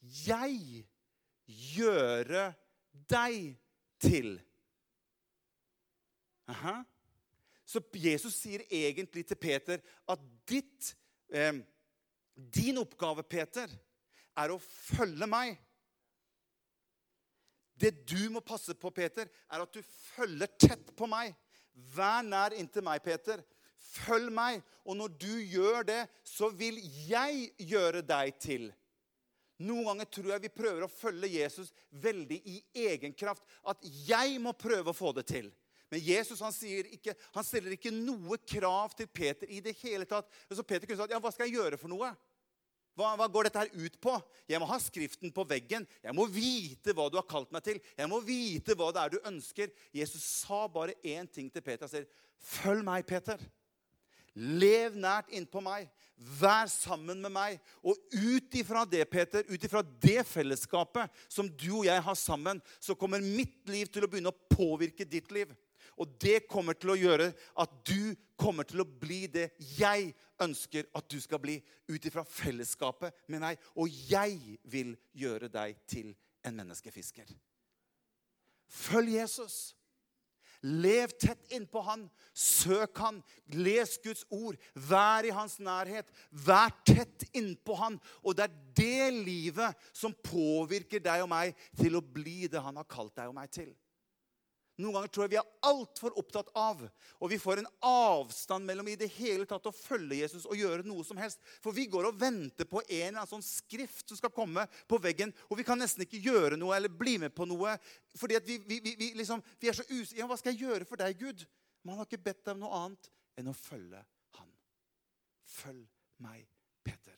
jeg 0.00 0.86
gjøre 1.46 2.54
deg 2.92 3.56
til'. 4.02 4.38
Aha. 6.50 6.82
Så 7.70 7.82
Jesus 7.94 8.34
sier 8.34 8.64
egentlig 8.66 9.22
til 9.28 9.38
Peter 9.38 9.78
at 10.10 10.22
ditt, 10.48 10.94
eh, 11.30 11.60
din 12.34 12.80
oppgave, 12.82 13.22
Peter, 13.22 13.70
er 14.36 14.50
å 14.50 14.58
følge 14.58 15.28
meg. 15.30 15.58
Det 17.80 17.92
du 18.08 18.28
må 18.34 18.42
passe 18.44 18.74
på, 18.74 18.90
Peter, 18.90 19.30
er 19.48 19.62
at 19.62 19.72
du 19.72 19.80
følger 19.82 20.50
tett 20.58 20.90
på 20.96 21.06
meg. 21.08 21.36
Vær 21.94 22.26
nær 22.26 22.56
inntil 22.58 22.84
meg, 22.84 23.04
Peter. 23.04 23.40
Følg 23.80 24.32
meg. 24.34 24.60
Og 24.84 24.98
når 24.98 25.14
du 25.22 25.32
gjør 25.38 25.86
det, 25.86 26.02
så 26.26 26.50
vil 26.52 26.80
jeg 27.06 27.48
gjøre 27.70 28.02
deg 28.04 28.34
til. 28.42 28.68
Noen 29.60 29.90
ganger 29.90 30.08
tror 30.08 30.34
jeg 30.34 30.44
vi 30.46 30.52
prøver 30.56 30.84
å 30.84 30.92
følge 30.92 31.34
Jesus 31.36 31.70
veldig 32.02 32.38
i 32.48 32.60
egen 32.88 33.14
kraft. 33.16 33.44
At 33.62 33.80
jeg 33.84 34.40
må 34.42 34.56
prøve 34.56 34.92
å 34.92 34.96
få 34.96 35.14
det 35.16 35.28
til. 35.30 35.50
Men 35.90 36.02
Jesus 36.06 36.40
han, 36.40 36.54
ikke, 36.94 37.14
han 37.34 37.46
stiller 37.46 37.74
ikke 37.74 37.92
noe 37.94 38.38
krav 38.46 38.94
til 38.94 39.08
Peter 39.10 39.50
i 39.50 39.60
det 39.64 39.74
hele 39.82 40.06
tatt. 40.08 40.28
Så 40.50 40.62
Peter 40.62 40.86
kunne 40.86 41.00
sagt, 41.00 41.12
ja, 41.12 41.18
'Hva 41.18 41.32
skal 41.34 41.48
jeg 41.48 41.58
gjøre 41.58 41.80
for 41.80 41.90
noe?' 41.90 42.14
Hva, 42.98 43.14
hva, 43.16 43.28
går 43.30 43.46
dette 43.46 43.62
her 43.62 43.70
ut 43.86 43.96
på? 44.02 44.12
Jeg 44.50 44.60
må 44.60 44.66
ha 44.68 44.76
skriften 44.82 45.30
på 45.32 45.44
veggen. 45.48 45.86
Jeg 46.02 46.14
må 46.16 46.26
vite 46.28 46.92
hva 46.92 47.06
du 47.08 47.16
har 47.16 47.28
kalt 47.28 47.52
meg 47.54 47.62
til. 47.64 47.78
Jeg 47.96 48.10
må 48.10 48.18
vite 48.20 48.74
hva 48.76 48.90
det 48.92 49.00
er 49.00 49.14
du 49.14 49.30
ønsker. 49.30 49.70
Jesus 49.94 50.24
sa 50.42 50.66
bare 50.68 50.98
én 51.06 51.30
ting 51.30 51.48
til 51.48 51.62
Peter. 51.62 51.86
Han 51.86 51.92
sier, 51.92 52.06
'Følg 52.38 52.84
meg, 52.84 53.06
Peter.' 53.06 53.40
Lev 54.34 54.94
nært 54.94 55.32
innpå 55.34 55.62
meg. 55.62 55.88
Vær 56.16 56.68
sammen 56.68 57.22
med 57.22 57.32
meg. 57.32 57.58
Og 57.82 57.96
ut 58.12 58.54
ifra 58.54 58.84
det, 58.84 59.08
Peter, 59.10 59.42
ut 59.48 59.64
ifra 59.64 59.82
det 59.82 60.26
fellesskapet 60.28 61.10
som 61.28 61.48
du 61.48 61.80
og 61.80 61.86
jeg 61.88 62.02
har 62.02 62.14
sammen, 62.14 62.60
så 62.78 62.94
kommer 62.94 63.24
mitt 63.24 63.64
liv 63.68 63.88
til 63.88 64.04
å 64.04 64.10
begynne 64.10 64.30
å 64.30 64.54
påvirke 64.54 65.08
ditt 65.08 65.32
liv. 65.32 65.50
Og 66.00 66.16
det 66.22 66.46
kommer 66.48 66.76
til 66.78 66.94
å 66.94 66.98
gjøre 66.98 67.30
at 67.60 67.72
du 67.88 68.14
kommer 68.40 68.64
til 68.68 68.82
å 68.82 68.88
bli 68.88 69.26
det 69.28 69.50
jeg 69.76 70.14
ønsker 70.40 70.88
at 70.96 71.08
du 71.12 71.18
skal 71.20 71.42
bli, 71.42 71.58
ut 71.90 72.06
ifra 72.08 72.24
fellesskapet 72.24 73.26
med 73.28 73.42
meg. 73.44 73.60
Og 73.76 73.92
jeg 74.08 74.56
vil 74.72 74.94
gjøre 75.12 75.50
deg 75.52 75.76
til 75.90 76.14
en 76.46 76.56
menneskefisker. 76.56 77.28
Følg 78.70 79.18
Jesus. 79.18 79.74
Lev 80.60 81.12
tett 81.20 81.52
innpå 81.56 81.80
han. 81.84 82.06
Søk 82.36 82.98
han. 83.00 83.20
Les 83.56 83.96
Guds 84.04 84.26
ord. 84.30 84.56
Vær 84.74 85.26
i 85.26 85.34
hans 85.34 85.58
nærhet. 85.60 86.08
Vær 86.30 86.72
tett 86.86 87.24
innpå 87.36 87.76
han. 87.80 87.96
Og 88.24 88.36
det 88.36 88.48
er 88.48 88.58
det 88.80 89.22
livet 89.24 89.86
som 89.96 90.16
påvirker 90.24 91.02
deg 91.04 91.24
og 91.24 91.32
meg 91.32 91.56
til 91.80 91.96
å 91.96 92.04
bli 92.04 92.44
det 92.48 92.62
han 92.64 92.80
har 92.80 92.88
kalt 92.88 93.16
deg 93.16 93.32
og 93.32 93.36
meg 93.40 93.52
til. 93.52 93.72
Noen 94.80 94.96
ganger 94.96 95.10
tror 95.12 95.26
jeg 95.26 95.32
vi 95.34 95.38
er 95.40 95.50
altfor 95.68 96.14
opptatt 96.18 96.48
av, 96.58 96.80
og 97.20 97.30
vi 97.30 97.38
får 97.40 97.60
en 97.60 97.68
avstand 97.84 98.64
mellom 98.68 98.88
i 98.88 98.96
det 98.98 99.10
hele 99.18 99.46
tatt 99.48 99.68
å 99.68 99.74
følge 99.74 100.22
Jesus 100.22 100.46
og 100.48 100.56
gjøre 100.56 100.86
noe 100.88 101.04
som 101.06 101.20
helst. 101.20 101.42
For 101.60 101.76
vi 101.76 101.84
går 101.90 102.08
og 102.08 102.18
venter 102.20 102.68
på 102.68 102.80
en 102.82 102.94
eller 102.94 103.20
annen 103.20 103.30
sånn 103.30 103.44
skrift 103.44 104.08
som 104.08 104.18
skal 104.18 104.32
komme 104.34 104.64
på 104.90 105.00
veggen, 105.02 105.34
og 105.50 105.60
vi 105.60 105.66
kan 105.68 105.80
nesten 105.80 106.06
ikke 106.06 106.22
gjøre 106.24 106.58
noe 106.60 106.76
eller 106.78 106.92
bli 106.92 107.18
med 107.20 107.34
på 107.36 107.46
noe. 107.50 107.76
Fordi 108.16 108.40
vi, 108.46 108.58
vi, 108.66 108.80
vi, 108.84 108.96
vi, 108.98 109.10
liksom, 109.20 109.44
er 109.60 109.76
så 109.76 109.86
usikre. 109.90 110.22
Ja, 110.22 110.30
hva 110.30 110.38
skal 110.40 110.54
jeg 110.54 110.64
gjøre 110.64 110.88
for 110.88 111.00
deg, 111.00 111.18
Gud? 111.20 111.44
Man 111.86 112.00
har 112.00 112.08
ikke 112.08 112.24
bedt 112.30 112.44
deg 112.44 112.56
om 112.56 112.64
noe 112.64 112.82
annet 112.84 113.12
enn 113.40 113.52
å 113.52 113.56
følge 113.56 114.00
Han. 114.40 114.50
Følg 115.60 115.86
meg, 116.24 116.48
Peter. 116.86 117.16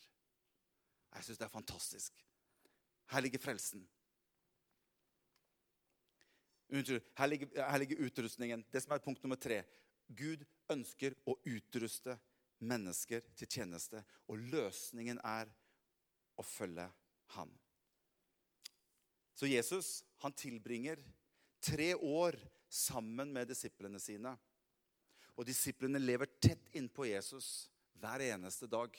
Jeg 1.12 1.26
syns 1.26 1.40
det 1.40 1.46
er 1.46 1.52
fantastisk. 1.52 2.22
Her 3.12 3.24
ligger 3.24 3.42
frelsen. 3.42 3.84
Unnskyld, 6.72 7.04
her 7.16 7.78
ligger 7.78 8.04
utrustningen. 8.06 8.64
Det 8.72 8.80
som 8.80 8.94
er 8.94 9.02
punkt 9.04 9.22
nummer 9.24 9.36
tre. 9.36 9.62
Gud 10.08 10.44
ønsker 10.72 11.14
å 11.28 11.36
utruste 11.44 12.16
mennesker 12.64 13.24
til 13.36 13.50
tjeneste. 13.50 14.00
Og 14.32 14.40
løsningen 14.52 15.20
er 15.24 15.50
å 16.40 16.44
følge 16.46 16.88
Han. 17.36 17.52
Så 19.34 19.48
Jesus 19.48 20.02
han 20.20 20.34
tilbringer 20.36 21.00
tre 21.64 21.94
år 21.94 22.36
sammen 22.68 23.32
med 23.32 23.48
disiplene 23.48 24.00
sine. 24.00 24.34
Og 25.34 25.46
disiplene 25.48 25.98
lever 25.98 26.28
tett 26.38 26.68
innpå 26.76 27.08
Jesus 27.08 27.70
hver 27.98 28.22
eneste 28.26 28.68
dag. 28.70 28.92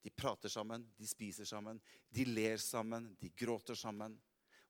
De 0.00 0.12
prater 0.12 0.52
sammen, 0.52 0.84
de 0.96 1.08
spiser 1.08 1.48
sammen, 1.48 1.80
de 2.08 2.24
ler 2.28 2.60
sammen, 2.60 3.10
de 3.20 3.32
gråter 3.36 3.74
sammen. 3.76 4.14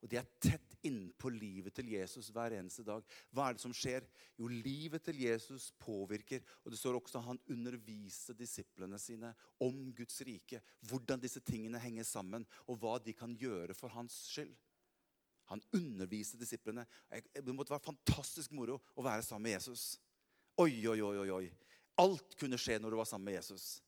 Og 0.01 0.09
de 0.11 0.19
er 0.19 0.31
tett 0.41 0.70
innpå 0.87 1.31
livet 1.35 1.75
til 1.77 1.91
Jesus 1.93 2.31
hver 2.35 2.55
eneste 2.57 2.85
dag. 2.87 3.05
Hva 3.35 3.49
er 3.49 3.57
det 3.57 3.63
som 3.63 3.75
skjer? 3.77 4.07
Jo, 4.41 4.49
livet 4.51 5.05
til 5.07 5.21
Jesus 5.23 5.71
påvirker. 5.81 6.43
Og 6.65 6.73
det 6.73 6.81
står 6.81 6.99
også 6.99 7.21
at 7.21 7.29
han 7.29 7.43
underviser 7.53 8.39
disiplene 8.39 8.99
sine 9.01 9.33
om 9.61 9.91
Guds 9.97 10.21
rike. 10.27 10.63
Hvordan 10.89 11.23
disse 11.23 11.43
tingene 11.45 11.83
henger 11.83 12.09
sammen, 12.09 12.47
og 12.67 12.81
hva 12.81 12.97
de 13.03 13.17
kan 13.17 13.37
gjøre 13.37 13.77
for 13.77 13.93
hans 13.95 14.17
skyld. 14.31 14.55
Han 15.51 15.63
underviste 15.75 16.39
disiplene. 16.39 16.87
Det 17.11 17.55
måtte 17.55 17.75
være 17.75 17.89
fantastisk 17.91 18.53
moro 18.55 18.79
å 18.95 19.05
være 19.05 19.25
sammen 19.27 19.49
med 19.49 19.57
Jesus. 19.59 19.97
Oi, 20.63 20.87
oi, 20.87 21.01
oi, 21.03 21.31
oi. 21.31 21.47
Alt 21.99 22.37
kunne 22.39 22.59
skje 22.61 22.79
når 22.79 22.95
du 22.95 23.01
var 23.01 23.09
sammen 23.09 23.33
med 23.33 23.41
Jesus. 23.41 23.81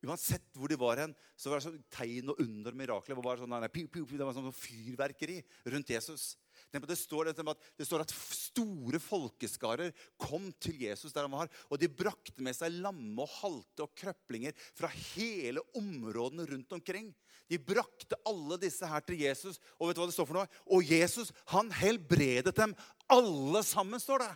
Uansett 0.00 0.46
hvor 0.56 0.70
de 0.70 0.78
var 0.80 1.00
hen, 1.02 1.10
så 1.36 1.50
var 1.50 1.60
det 1.60 1.66
sånn 1.66 1.80
tegn 1.92 2.30
og 2.32 2.38
under 2.40 2.76
mirakler. 2.76 3.18
Det 3.18 3.24
var 3.24 3.40
sånn, 3.40 4.36
sånn 4.38 4.56
fyrverkeri 4.56 5.40
rundt 5.68 5.92
Jesus. 5.92 6.30
Det 6.70 6.96
står, 6.96 7.32
det 7.34 7.86
står, 7.86 8.04
at 8.04 8.14
store 8.14 9.00
folkeskarer 9.02 9.92
kom 10.20 10.48
til 10.62 10.86
Jesus 10.86 11.12
der 11.12 11.26
han 11.26 11.34
var. 11.34 11.50
Og 11.68 11.80
de 11.80 11.90
brakte 11.92 12.40
med 12.44 12.56
seg 12.56 12.78
lamme 12.80 13.26
og 13.26 13.34
halte 13.40 13.84
og 13.84 13.92
krøplinger 13.98 14.56
fra 14.78 14.88
hele 14.92 15.64
områdene 15.76 16.48
rundt 16.48 16.76
omkring. 16.78 17.10
De 17.50 17.58
brakte 17.58 18.16
alle 18.28 18.60
disse 18.62 18.86
her 18.86 19.04
til 19.04 19.20
Jesus. 19.20 19.58
Og 19.76 19.90
vet 19.90 19.98
du 19.98 20.04
hva 20.04 20.08
det 20.08 20.16
står 20.16 20.28
for 20.30 20.40
noe? 20.40 20.50
Og 20.70 20.86
Jesus 20.86 21.34
han 21.52 21.72
helbredet 21.74 22.54
dem 22.56 22.76
alle 23.10 23.64
sammen, 23.66 24.00
står 24.00 24.24
det. 24.24 24.32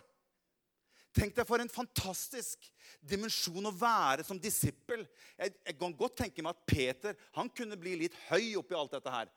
Tenk 1.15 1.35
deg 1.37 1.47
for 1.47 1.63
en 1.63 1.71
fantastisk 1.71 2.65
dimensjon 2.99 3.69
å 3.69 3.73
være 3.75 4.25
som 4.27 4.39
disippel. 4.41 5.05
Jeg, 5.39 5.53
jeg, 5.61 5.75
kan 5.79 5.95
godt 5.95 6.17
tenke 6.19 6.43
meg 6.43 6.57
at 6.57 6.65
Peter 6.67 7.15
han 7.37 7.51
kunne 7.55 7.77
bli 7.79 7.93
litt 8.01 8.17
høy 8.27 8.57
oppi 8.59 8.75
alt 8.75 8.97
dette 8.97 9.13
her. 9.13 9.31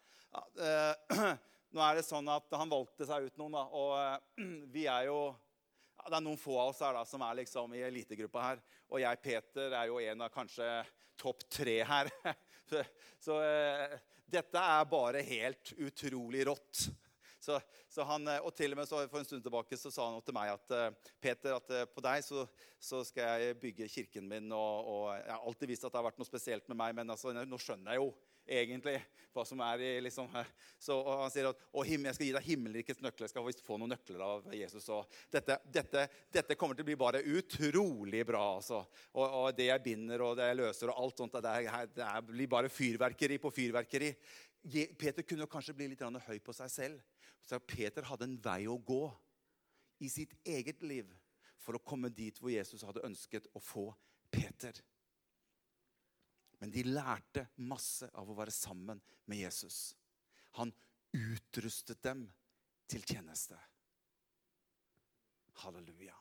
Uh, 0.58 1.36
nå 1.74 1.84
er 1.84 1.98
det 1.98 2.02
sånn 2.04 2.26
at 2.28 2.52
Han 2.52 2.68
valgte 2.68 3.06
seg 3.08 3.28
ut 3.28 3.38
noen, 3.40 3.54
da. 3.54 3.62
Og 3.78 3.94
uh, 3.94 4.42
vi 4.74 4.84
er 4.90 5.06
jo 5.08 5.20
Det 6.02 6.18
er 6.18 6.24
noen 6.24 6.40
få 6.40 6.58
av 6.58 6.72
oss 6.74 6.82
her 6.84 6.98
da, 6.98 7.06
som 7.08 7.22
er 7.24 7.40
liksom 7.44 7.78
i 7.78 7.84
elitegruppa 7.86 8.44
her. 8.50 8.62
Og 8.90 9.02
jeg, 9.04 9.22
Peter, 9.22 9.72
er 9.78 9.90
jo 9.92 10.02
en 10.02 10.26
av 10.26 10.34
kanskje 10.34 10.68
topp 11.18 11.46
tre 11.52 11.78
her. 11.86 12.10
Så 13.24 13.38
uh, 13.38 13.98
dette 14.26 14.66
er 14.74 14.90
bare 14.90 15.22
helt 15.30 15.76
utrolig 15.78 16.42
rått. 16.50 16.88
Så, 17.48 17.60
så 17.88 18.04
han, 18.04 18.28
eh, 18.28 18.44
og 18.44 18.52
til 18.52 18.74
og 18.74 18.80
med 18.82 18.90
For 18.90 19.20
en 19.20 19.24
stund 19.24 19.44
tilbake 19.44 19.76
så 19.80 19.92
sa 19.92 20.10
han 20.12 20.24
til 20.24 20.36
meg 20.36 20.52
at 20.52 20.74
uh, 20.76 21.12
Peter, 21.16 21.54
at 21.56 21.70
uh, 21.72 21.84
på 21.88 22.04
deg 22.04 22.24
så, 22.26 22.44
så, 22.76 23.00
skal 23.08 23.40
jeg 23.40 23.56
bygge 23.62 23.88
kirken 23.88 24.28
min. 24.28 24.52
Og, 24.52 24.90
og, 24.92 25.04
Jeg 25.16 25.32
har 25.32 25.46
alltid 25.48 25.72
visst 25.72 25.86
at 25.88 25.94
det 25.94 26.02
har 26.02 26.10
vært 26.10 26.20
noe 26.20 26.28
spesielt 26.28 26.68
med 26.68 26.76
meg, 26.76 26.96
men 26.98 27.16
altså, 27.16 27.32
nå 27.32 27.60
skjønner 27.62 27.96
jeg 27.96 28.02
jo 28.02 28.10
egentlig 28.48 28.96
hva 29.34 29.44
som 29.46 29.60
er 29.62 29.82
i 29.84 29.90
liksom, 30.02 30.28
så, 30.80 30.96
og 30.96 31.22
Han 31.22 31.32
sier 31.32 31.50
at 31.50 31.60
å, 31.70 31.84
jeg 31.84 32.14
skal 32.16 32.26
gi 32.26 32.34
deg 32.34 32.46
himmelrikets 32.48 33.02
nøkler. 33.04 33.26
Jeg 33.26 33.32
skal 33.34 33.46
visst 33.46 33.64
få 33.64 33.76
noen 33.78 33.92
nøkler 33.92 34.24
av 34.24 34.48
Jesus. 34.56 34.88
Og 34.94 35.18
dette, 35.32 35.58
dette, 35.72 36.04
dette, 36.34 36.56
kommer 36.58 36.78
til 36.78 36.86
å 36.86 36.88
bli 36.88 36.98
bare 36.98 37.22
utrolig 37.22 38.24
bra. 38.26 38.44
Altså. 38.58 38.80
Og, 39.14 39.24
og, 39.26 39.48
det 39.58 39.68
jeg 39.68 39.84
binder 39.84 40.24
og 40.24 40.36
det 40.38 40.48
jeg 40.50 40.60
løser 40.60 40.92
og 40.92 41.02
alt 41.04 41.22
sånt, 41.22 41.38
det, 41.44 41.54
er, 41.70 41.90
det 41.92 42.10
blir 42.30 42.50
bare 42.50 42.72
fyrverkeri 42.72 43.40
på 43.42 43.52
fyrverkeri. 43.54 44.12
Peter 44.62 45.22
kunne 45.22 45.46
kanskje 45.50 45.74
bli 45.76 45.88
litt 45.92 46.02
høy 46.02 46.38
på 46.42 46.52
seg 46.56 46.70
selv. 46.70 47.00
Så 47.44 47.58
Peter 47.60 48.04
hadde 48.04 48.26
en 48.28 48.38
vei 48.42 48.66
å 48.68 48.78
gå 48.78 49.04
i 50.04 50.08
sitt 50.12 50.34
eget 50.44 50.82
liv 50.82 51.10
for 51.58 51.76
å 51.76 51.82
komme 51.84 52.10
dit 52.10 52.36
hvor 52.40 52.52
Jesus 52.52 52.84
hadde 52.86 53.04
ønsket 53.06 53.48
å 53.54 53.62
få 53.62 53.88
Peter. 54.30 54.74
Men 56.58 56.72
de 56.74 56.82
lærte 56.86 57.46
masse 57.62 58.08
av 58.18 58.28
å 58.28 58.36
være 58.36 58.54
sammen 58.54 59.00
med 59.30 59.42
Jesus. 59.44 59.94
Han 60.58 60.72
utrustet 61.14 62.02
dem 62.02 62.26
til 62.90 63.04
tjeneste. 63.06 63.58
Halleluja. 65.62 66.16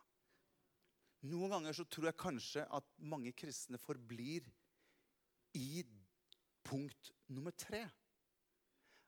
Noen 1.27 1.51
ganger 1.51 1.75
så 1.75 1.85
tror 1.89 2.09
jeg 2.09 2.21
kanskje 2.21 2.65
at 2.77 2.89
mange 3.01 3.33
kristne 3.37 3.79
forblir 3.81 4.45
i 5.57 5.81
punkt 6.67 7.11
nummer 7.33 7.55
tre. 7.57 7.87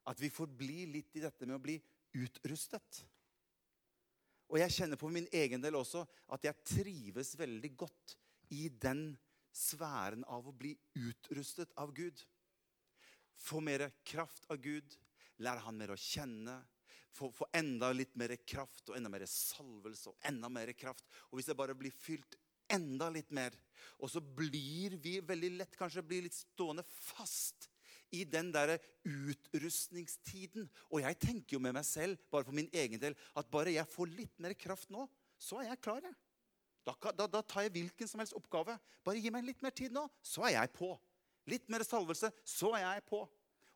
At 0.07 0.19
vi 0.21 0.31
forblir 0.31 0.87
litt 0.93 1.15
i 1.17 1.23
dette 1.23 1.47
med 1.47 1.57
å 1.57 1.63
bli 1.63 1.77
utrustet. 2.17 3.03
Og 4.49 4.57
jeg 4.57 4.73
kjenner 4.73 4.97
på 4.97 5.11
min 5.13 5.27
egen 5.35 5.61
del 5.61 5.77
også 5.77 6.05
at 6.33 6.45
jeg 6.47 6.65
trives 6.65 7.35
veldig 7.37 7.73
godt 7.77 8.15
i 8.55 8.65
den 8.81 9.11
sfæren 9.53 10.23
av 10.29 10.47
å 10.49 10.55
bli 10.55 10.73
utrustet 10.97 11.73
av 11.77 11.93
Gud. 11.93 12.17
Få 13.39 13.61
mer 13.63 13.85
kraft 14.03 14.49
av 14.49 14.57
Gud, 14.61 14.97
lære 15.39 15.63
han 15.67 15.77
mer 15.77 15.93
å 15.93 15.99
kjenne. 15.99 16.57
Få, 17.13 17.29
få, 17.33 17.47
enda 17.53 17.91
litt 17.93 18.13
mer 18.19 18.35
kraft 18.47 18.89
og 18.89 18.97
enda 18.97 19.09
mer 19.11 19.25
salvelse 19.29 20.11
og 20.11 20.29
enda 20.29 20.49
mer 20.51 20.71
kraft. 20.77 21.05
Og 21.29 21.39
hvis 21.39 21.49
jeg 21.51 21.57
bare 21.59 21.77
blir 21.77 21.93
fylt 21.93 22.37
enda 22.69 23.09
litt 23.13 23.31
mer, 23.33 23.55
og 23.97 24.11
så 24.13 24.21
blir 24.21 24.97
vi 25.01 25.17
veldig 25.25 25.55
lett 25.57 25.77
kanskje 25.77 26.05
blir 26.05 26.25
litt 26.25 26.37
stående 26.37 26.85
fast 26.85 27.69
i 28.15 28.23
den 28.27 28.51
der 28.53 28.77
utrustningstiden. 29.05 30.69
Og 30.89 31.03
jeg 31.03 31.19
tenker 31.21 31.57
jo 31.57 31.63
med 31.63 31.75
meg 31.77 31.85
selv, 31.87 32.19
bare 32.31 32.47
for 32.47 32.55
min 32.55 32.69
egen 32.73 33.01
del, 33.01 33.17
at 33.37 33.51
bare 33.51 33.75
jeg 33.75 33.89
får 33.89 34.13
litt 34.15 34.41
mer 34.41 34.55
kraft 34.57 34.91
nå, 34.93 35.07
så 35.39 35.61
er 35.61 35.71
jeg 35.71 35.81
klar. 35.83 36.03
Jeg. 36.03 36.15
Da, 36.85 36.95
da, 37.11 37.27
da, 37.27 37.41
tar 37.43 37.67
jeg 37.67 37.75
hvilken 37.75 38.09
som 38.09 38.21
helst 38.21 38.37
oppgave. 38.37 38.77
Bare 39.05 39.21
gi 39.21 39.31
meg 39.33 39.45
litt 39.47 39.61
mer 39.65 39.75
tid 39.75 39.93
nå, 39.95 40.07
så 40.25 40.47
er 40.47 40.57
jeg 40.57 40.73
på. 40.75 40.93
Litt 41.49 41.69
mer 41.71 41.85
salvelse, 41.87 42.31
så 42.45 42.73
er 42.77 42.85
jeg 42.85 43.05
på. 43.09 43.23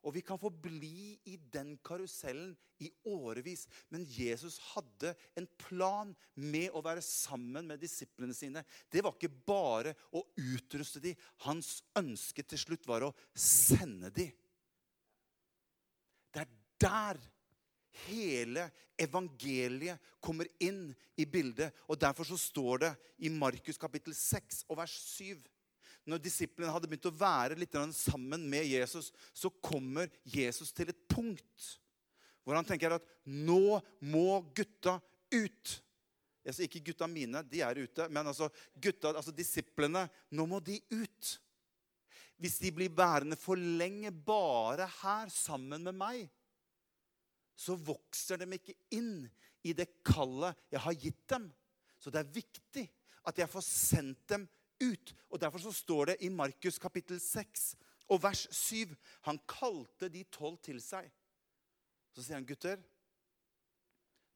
Og 0.04 0.16
vi 0.18 0.24
kan 0.26 0.40
få 0.40 0.50
bli 0.52 1.16
i 1.32 1.38
den 1.52 1.78
karusellen 1.86 2.52
i 2.84 2.90
årevis. 3.08 3.66
Men 3.90 4.04
Jesus 4.10 4.58
hadde 4.74 5.14
en 5.40 5.48
plan 5.62 6.12
med 6.36 6.76
å 6.76 6.84
være 6.84 7.04
sammen 7.06 7.70
med 7.70 7.80
disiplene 7.80 8.36
sine. 8.36 8.66
Det 8.92 9.04
var 9.04 9.16
ikke 9.16 9.32
bare 9.48 9.96
å 10.12 10.26
utruste 10.36 11.00
dem. 11.04 11.16
Hans 11.48 11.78
ønske 12.00 12.44
til 12.44 12.60
slutt 12.60 12.88
var 12.90 13.08
å 13.08 13.14
sende 13.32 14.12
dem. 14.12 14.34
Det 16.34 16.44
er 16.44 16.54
der 16.84 17.22
hele 18.10 18.68
evangeliet 19.00 20.02
kommer 20.20 20.50
inn 20.60 20.90
i 21.16 21.26
bildet. 21.30 21.72
Og 21.88 22.00
Derfor 22.02 22.28
så 22.28 22.40
står 22.40 22.84
det 22.84 22.94
i 23.24 23.32
Markus 23.32 23.80
kapittel 23.80 24.16
6 24.18 24.66
og 24.68 24.82
vers 24.82 24.96
7 25.16 25.40
når 26.10 26.20
disiplene 26.24 26.74
hadde 26.74 26.90
begynt 26.92 27.08
å 27.08 27.16
være 27.16 27.58
litt 27.60 27.78
sammen 27.96 28.44
med 28.50 28.68
Jesus, 28.68 29.12
så 29.34 29.52
kommer 29.64 30.12
Jesus 30.24 30.74
til 30.76 30.92
et 30.92 31.08
punkt 31.08 31.70
hvor 32.44 32.58
han 32.58 32.68
tenker 32.68 32.92
at 32.92 33.06
nå 33.24 33.80
må 34.12 34.42
gutta 34.56 34.98
ut. 35.32 35.74
Altså, 36.44 36.66
ikke 36.66 36.84
gutta 36.90 37.08
mine, 37.08 37.40
de 37.48 37.62
er 37.64 37.80
ute. 37.80 38.10
Men 38.12 38.28
altså 38.28 38.50
gutta, 38.76 39.14
altså 39.14 39.32
disiplene, 39.32 40.06
nå 40.36 40.46
må 40.50 40.60
de 40.60 40.76
ut. 40.92 41.30
Hvis 42.44 42.60
de 42.60 42.74
blir 42.76 42.92
værende 42.92 43.38
for 43.40 43.56
lenge 43.56 44.12
bare 44.12 44.90
her 45.00 45.32
sammen 45.32 45.88
med 45.88 45.96
meg, 45.96 46.26
så 47.56 47.78
vokser 47.80 48.42
de 48.42 48.58
ikke 48.58 48.76
inn 48.98 49.24
i 49.64 49.72
det 49.78 49.88
kallet 50.04 50.58
jeg 50.74 50.84
har 50.84 51.00
gitt 51.00 51.24
dem. 51.32 51.48
Så 52.02 52.12
det 52.12 52.24
er 52.24 52.36
viktig 52.36 52.84
at 53.30 53.40
jeg 53.40 53.48
får 53.48 53.64
sendt 53.64 54.26
dem 54.34 54.44
ut. 54.82 55.14
Og 55.30 55.42
Derfor 55.42 55.62
så 55.64 55.74
står 55.76 56.14
det 56.14 56.18
i 56.26 56.32
Markus 56.34 56.80
kapittel 56.82 57.20
6 57.22 57.74
og 58.12 58.22
vers 58.24 58.48
7 58.52 58.94
Han 59.28 59.40
kalte 59.48 60.10
de 60.12 60.24
tolv 60.32 60.60
til 60.64 60.82
seg. 60.84 61.10
Så 62.14 62.22
sier 62.22 62.38
han, 62.38 62.46
'Gutter, 62.46 62.78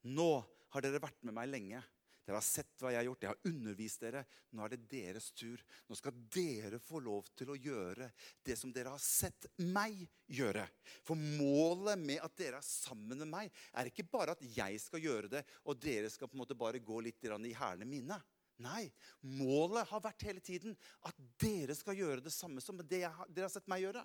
nå 0.02 0.32
har 0.74 0.82
dere 0.82 1.02
vært 1.02 1.22
med 1.22 1.36
meg 1.36 1.50
lenge.' 1.52 1.84
Dere 2.28 2.42
har 2.42 2.44
sett 2.44 2.82
hva 2.82 2.90
jeg 2.92 2.98
har 2.98 3.06
gjort. 3.06 3.22
Jeg 3.24 3.30
har 3.30 3.48
undervist 3.48 4.02
dere. 4.04 4.20
Nå 4.52 4.60
er 4.60 4.74
det 4.74 4.90
deres 4.90 5.30
tur. 5.32 5.62
Nå 5.88 5.96
skal 5.96 6.18
dere 6.28 6.76
få 6.84 7.00
lov 7.00 7.30
til 7.32 7.54
å 7.54 7.56
gjøre 7.56 8.10
det 8.44 8.56
som 8.60 8.68
dere 8.68 8.92
har 8.92 9.00
sett 9.00 9.46
meg 9.64 10.02
gjøre. 10.36 10.66
For 11.08 11.16
målet 11.16 11.96
med 12.02 12.20
at 12.20 12.34
dere 12.36 12.60
er 12.60 12.66
sammen 12.66 13.22
med 13.22 13.30
meg, 13.32 13.48
er 13.72 13.88
ikke 13.88 14.04
bare 14.12 14.34
at 14.36 14.44
jeg 14.44 14.76
skal 14.82 15.00
gjøre 15.06 15.32
det, 15.38 15.42
og 15.64 15.80
dere 15.80 16.12
skal 16.12 16.28
på 16.28 16.36
en 16.36 16.42
måte 16.42 16.58
bare 16.58 16.84
gå 16.84 17.00
litt 17.06 17.24
i 17.24 17.54
hælene 17.56 17.88
mine. 17.88 18.20
Nei, 18.58 18.88
målet 19.22 19.86
har 19.86 20.02
vært 20.02 20.24
hele 20.26 20.42
tiden 20.42 20.74
at 21.06 21.18
dere 21.38 21.76
skal 21.78 21.98
gjøre 21.98 22.24
det 22.24 22.34
samme 22.34 22.62
som 22.62 22.78
det 22.80 22.88
dere 22.90 23.12
har 23.44 23.52
sett 23.52 23.68
meg 23.70 23.84
gjøre. 23.84 24.02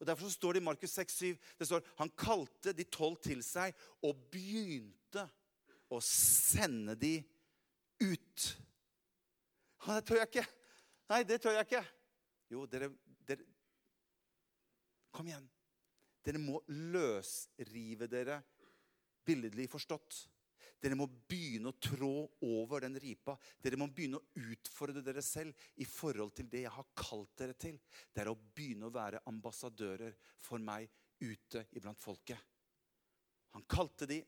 Og 0.00 0.08
Derfor 0.08 0.26
så 0.26 0.34
står 0.34 0.56
det 0.56 0.62
i 0.62 0.66
Markus 0.66 0.94
6, 0.96 1.14
7, 1.14 1.36
det 1.60 1.68
står, 1.68 1.84
Han 2.00 2.10
kalte 2.18 2.72
de 2.74 2.86
tolv 2.90 3.20
til 3.22 3.42
seg 3.46 3.76
og 4.02 4.24
begynte 4.32 5.28
å 5.92 6.00
sende 6.02 6.96
de 6.98 7.18
ut. 8.00 8.48
Nei, 9.86 9.98
det 9.98 10.06
tør 10.08 10.22
jeg 10.22 10.30
ikke. 10.30 10.46
Nei, 11.12 11.20
det 11.28 11.38
tør 11.42 11.58
jeg 11.58 11.68
ikke. 11.68 11.84
Jo, 12.52 12.66
dere, 12.70 12.90
dere 13.28 13.46
Kom 15.12 15.28
igjen. 15.28 15.44
Dere 16.24 16.40
må 16.40 16.62
løsrive 16.72 18.06
dere, 18.08 18.38
billedlig 19.26 19.66
forstått. 19.68 20.22
Dere 20.82 20.98
må 20.98 21.06
begynne 21.06 21.70
å 21.70 21.78
trå 21.78 22.14
over 22.42 22.82
den 22.82 22.98
ripa. 22.98 23.36
Dere 23.62 23.78
må 23.78 23.86
begynne 23.86 24.18
å 24.18 24.48
utfordre 24.50 25.02
dere 25.04 25.22
selv 25.22 25.54
i 25.78 25.86
forhold 25.86 26.34
til 26.34 26.48
det 26.50 26.64
jeg 26.64 26.74
har 26.74 26.88
kalt 26.98 27.36
dere 27.38 27.54
til. 27.54 27.78
Det 28.10 28.24
er 28.24 28.32
å 28.32 28.38
begynne 28.38 28.88
å 28.88 28.94
være 28.94 29.22
ambassadører 29.30 30.16
for 30.42 30.62
meg 30.62 30.90
ute 31.22 31.68
iblant 31.78 32.02
folket. 32.02 32.38
Han 33.54 33.62
kalte 33.70 34.08
de, 34.10 34.18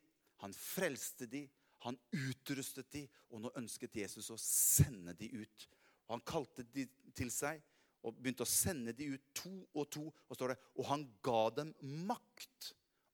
han 0.44 0.54
frelste 0.54 1.26
de, 1.30 1.42
han 1.84 1.98
utrustet 2.14 2.90
de, 2.92 3.02
og 3.32 3.42
nå 3.42 3.50
ønsket 3.58 3.98
Jesus 3.98 4.30
å 4.30 4.38
sende 4.40 5.16
de 5.18 5.32
ut. 5.34 5.66
Og 6.06 6.14
han 6.14 6.24
kalte 6.28 6.64
de 6.70 6.86
til 7.16 7.32
seg 7.34 7.60
og 8.04 8.14
begynte 8.18 8.44
å 8.44 8.48
sende 8.48 8.92
de 8.96 9.10
ut 9.16 9.26
to 9.36 9.52
og 9.72 9.88
to. 9.92 10.04
Og 10.28 10.38
står 10.38 10.54
det, 10.54 10.58
og 10.78 10.88
han 10.92 11.06
ga 11.24 11.42
dem 11.58 11.74
makt 12.06 12.70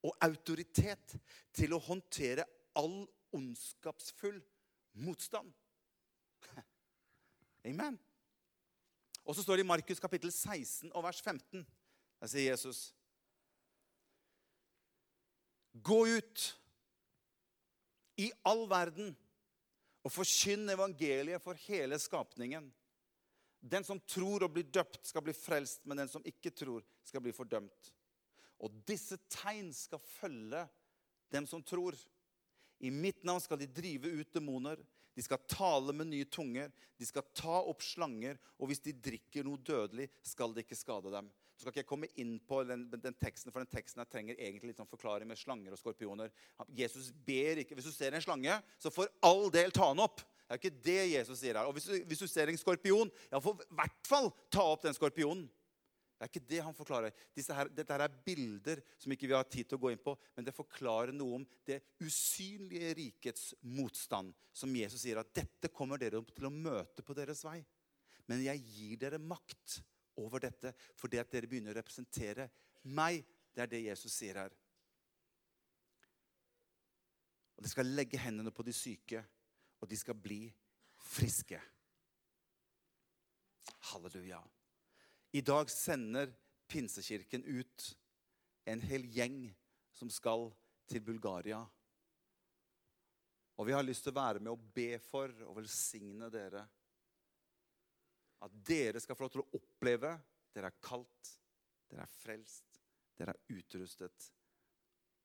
og 0.06 0.16
autoritet 0.26 1.16
til 1.54 1.76
å 1.76 1.82
håndtere 1.88 2.46
all 2.78 3.02
ondskapsfull 3.36 4.40
motstand. 4.92 5.52
Amen. 7.68 7.98
Og 9.24 9.36
så 9.36 9.44
står 9.44 9.60
det 9.60 9.66
i 9.66 9.70
Markus 9.70 10.00
kapittel 10.02 10.32
16 10.32 10.90
og 10.92 11.04
vers 11.04 11.20
15. 11.22 11.66
Der 12.20 12.30
sier 12.30 12.50
Jesus 12.50 12.90
Gå 15.70 16.02
ut 16.18 16.46
i 18.18 18.26
all 18.48 18.64
verden 18.68 19.12
og 20.04 20.12
forkynn 20.12 20.72
evangeliet 20.72 21.42
for 21.44 21.58
hele 21.68 21.98
skapningen. 22.00 22.66
Den 23.60 23.84
som 23.84 24.00
tror 24.08 24.46
og 24.46 24.54
blir 24.56 24.66
døpt, 24.72 25.04
skal 25.06 25.22
bli 25.24 25.34
frelst, 25.36 25.84
men 25.84 26.00
den 26.00 26.08
som 26.08 26.24
ikke 26.26 26.52
tror, 26.56 26.84
skal 27.04 27.22
bli 27.22 27.32
fordømt. 27.36 27.92
Og 28.60 28.72
disse 28.88 29.18
tegn 29.30 29.70
skal 29.76 30.00
følge 30.00 30.64
dem 31.32 31.46
som 31.48 31.62
tror. 31.62 31.96
I 32.80 32.90
mitt 32.90 33.24
navn 33.26 33.42
skal 33.44 33.60
de 33.60 33.68
drive 33.68 34.08
ut 34.08 34.32
demoner. 34.32 34.80
De 35.16 35.24
skal 35.24 35.42
tale 35.50 35.92
med 35.96 36.08
nye 36.08 36.24
tunger. 36.24 36.70
De 36.96 37.06
skal 37.08 37.26
ta 37.36 37.60
opp 37.60 37.84
slanger. 37.84 38.38
Og 38.58 38.70
hvis 38.70 38.82
de 38.84 38.94
drikker 38.96 39.44
noe 39.46 39.60
dødelig, 39.60 40.08
skal 40.24 40.54
det 40.54 40.64
ikke 40.64 40.78
skade 40.78 41.12
dem. 41.12 41.28
Så 41.60 41.66
skal 41.66 41.74
ikke 41.74 41.82
jeg 41.82 41.90
komme 41.90 42.08
inn 42.22 42.38
på 42.48 42.62
den, 42.64 42.86
den 42.88 43.16
teksten, 43.20 43.52
for 43.52 43.60
den 43.60 43.68
teksten 43.68 44.00
jeg 44.00 44.08
trenger 44.08 44.38
egentlig 44.38 44.70
litt 44.70 44.78
sånn 44.80 44.88
forklaring 44.88 45.28
med 45.28 45.36
slanger 45.36 45.74
og 45.76 45.80
skorpioner. 45.80 46.32
Jesus 46.72 47.10
ber 47.12 47.60
ikke 47.60 47.76
Hvis 47.76 47.90
du 47.90 47.92
ser 47.92 48.16
en 48.16 48.24
slange, 48.24 48.54
så 48.80 48.92
for 48.94 49.12
all 49.28 49.50
del 49.52 49.74
ta 49.76 49.90
den 49.90 50.00
opp. 50.00 50.24
Det 50.24 50.56
er 50.56 50.62
ikke 50.62 50.82
det 50.86 51.02
Jesus 51.12 51.42
sier 51.42 51.60
her. 51.60 51.68
Og 51.68 51.76
hvis 51.76 51.90
du, 51.90 51.98
hvis 52.08 52.24
du 52.24 52.30
ser 52.32 52.48
en 52.48 52.58
skorpion, 52.58 53.12
ja, 53.28 53.42
for 53.44 53.60
i 53.60 53.76
hvert 53.76 54.08
fall 54.08 54.32
ta 54.50 54.64
opp 54.72 54.88
den 54.88 54.96
skorpionen. 54.96 55.44
Det 56.20 56.26
er 56.26 56.32
ikke 56.34 56.48
det 56.50 56.58
han 56.60 56.74
forklarer. 56.76 57.14
Her, 57.32 57.68
dette 57.72 57.94
her 57.96 58.02
er 58.04 58.16
bilder 58.26 58.82
som 59.00 59.12
ikke 59.14 59.24
vi 59.30 59.32
har 59.32 59.46
tid 59.48 59.70
til 59.70 59.78
å 59.78 59.80
gå 59.80 59.94
inn 59.94 60.02
på, 60.04 60.12
men 60.36 60.44
det 60.44 60.52
forklarer 60.52 61.14
noe 61.16 61.38
om 61.38 61.46
det 61.64 61.78
usynlige 62.04 62.90
rikets 62.98 63.46
motstand. 63.64 64.34
Som 64.52 64.76
Jesus 64.76 65.00
sier 65.00 65.22
at 65.22 65.32
dette 65.32 65.70
kommer 65.72 65.96
dere 65.96 66.20
til 66.36 66.50
å 66.50 66.52
møte 66.52 67.00
på 67.00 67.16
deres 67.16 67.40
vei. 67.46 67.62
Men 68.28 68.44
jeg 68.44 68.60
gir 68.66 69.00
dere 69.00 69.22
makt 69.32 69.78
over 70.20 70.44
dette 70.44 70.74
fordi 71.00 71.22
at 71.22 71.32
dere 71.32 71.48
begynner 71.48 71.72
å 71.72 71.80
representere 71.80 72.50
meg. 72.92 73.24
Det 73.56 73.64
er 73.64 73.72
det 73.72 73.82
Jesus 73.86 74.20
sier 74.20 74.44
her. 74.44 74.52
Og 77.56 77.64
De 77.64 77.72
skal 77.72 77.96
legge 77.96 78.20
hendene 78.20 78.52
på 78.52 78.68
de 78.68 78.76
syke 78.76 79.24
og 79.80 79.88
de 79.88 79.96
skal 79.96 80.20
bli 80.20 80.44
friske. 81.00 81.64
Halleluja. 83.88 84.44
I 85.32 85.40
dag 85.46 85.70
sender 85.70 86.32
Pinsekirken 86.70 87.44
ut 87.44 87.98
en 88.64 88.80
hel 88.82 89.06
gjeng 89.10 89.44
som 89.94 90.10
skal 90.10 90.48
til 90.90 91.02
Bulgaria. 91.06 91.60
Og 93.58 93.66
vi 93.68 93.74
har 93.76 93.84
lyst 93.84 94.06
til 94.06 94.14
å 94.14 94.20
være 94.20 94.42
med 94.42 94.52
og 94.52 94.68
be 94.74 94.94
for 95.02 95.34
og 95.46 95.58
velsigne 95.60 96.30
dere. 96.32 96.62
At 98.40 98.54
dere 98.66 99.02
skal 99.02 99.18
få 99.18 99.26
lov 99.26 99.34
til 99.34 99.42
å 99.44 99.60
oppleve 99.60 100.14
dere 100.54 100.70
er 100.70 100.82
kalt, 100.82 101.34
dere 101.90 102.06
er 102.06 102.14
frelst, 102.22 102.80
dere 103.18 103.34
er 103.36 103.58
utrustet, 103.58 104.30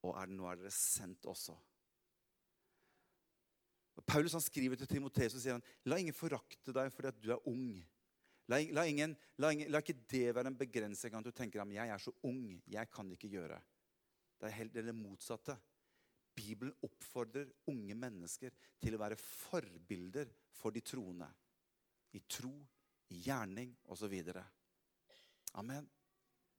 og 0.06 0.18
er, 0.20 0.30
nå 0.30 0.50
er 0.50 0.60
dere 0.60 0.74
sendt 0.76 1.26
også. 1.32 1.56
Paulus 4.06 4.36
han 4.36 4.44
skriver 4.44 4.78
til 4.78 4.90
Timoteus 4.92 5.38
og 5.38 5.42
sier 5.42 5.56
han, 5.56 5.66
la 5.88 5.98
ingen 5.98 6.14
forakte 6.14 6.74
deg 6.76 6.92
fordi 6.94 7.10
at 7.10 7.22
du 7.24 7.32
er 7.34 7.48
ung. 7.50 7.80
La, 8.52 8.60
la, 8.78 8.84
ingen, 8.86 9.16
la, 9.42 9.50
ingen, 9.52 9.72
la 9.74 9.82
ikke 9.82 9.98
det 10.12 10.36
være 10.36 10.52
en 10.52 10.60
begrensning 10.60 11.16
at 11.18 11.26
du 11.26 11.32
tenker 11.34 11.64
at 11.64 11.72
jeg 11.74 11.94
er 11.96 12.02
så 12.02 12.14
ung, 12.30 12.44
jeg 12.70 12.92
kan 12.94 13.10
ikke 13.16 13.32
gjøre. 13.32 13.58
Det 14.40 14.50
er 14.50 14.60
helt 14.60 14.76
det 14.76 14.94
motsatte. 14.94 15.56
Bibelen 16.36 16.76
oppfordrer 16.84 17.48
unge 17.72 17.96
mennesker 17.96 18.54
til 18.84 18.98
å 18.98 19.02
være 19.02 19.18
forbilder 19.18 20.30
for 20.54 20.76
de 20.76 20.84
troende. 20.84 21.30
I 22.14 22.22
tro, 22.30 22.52
i 23.16 23.22
gjerning 23.26 23.72
osv. 23.92 24.14
Amen. 25.56 25.88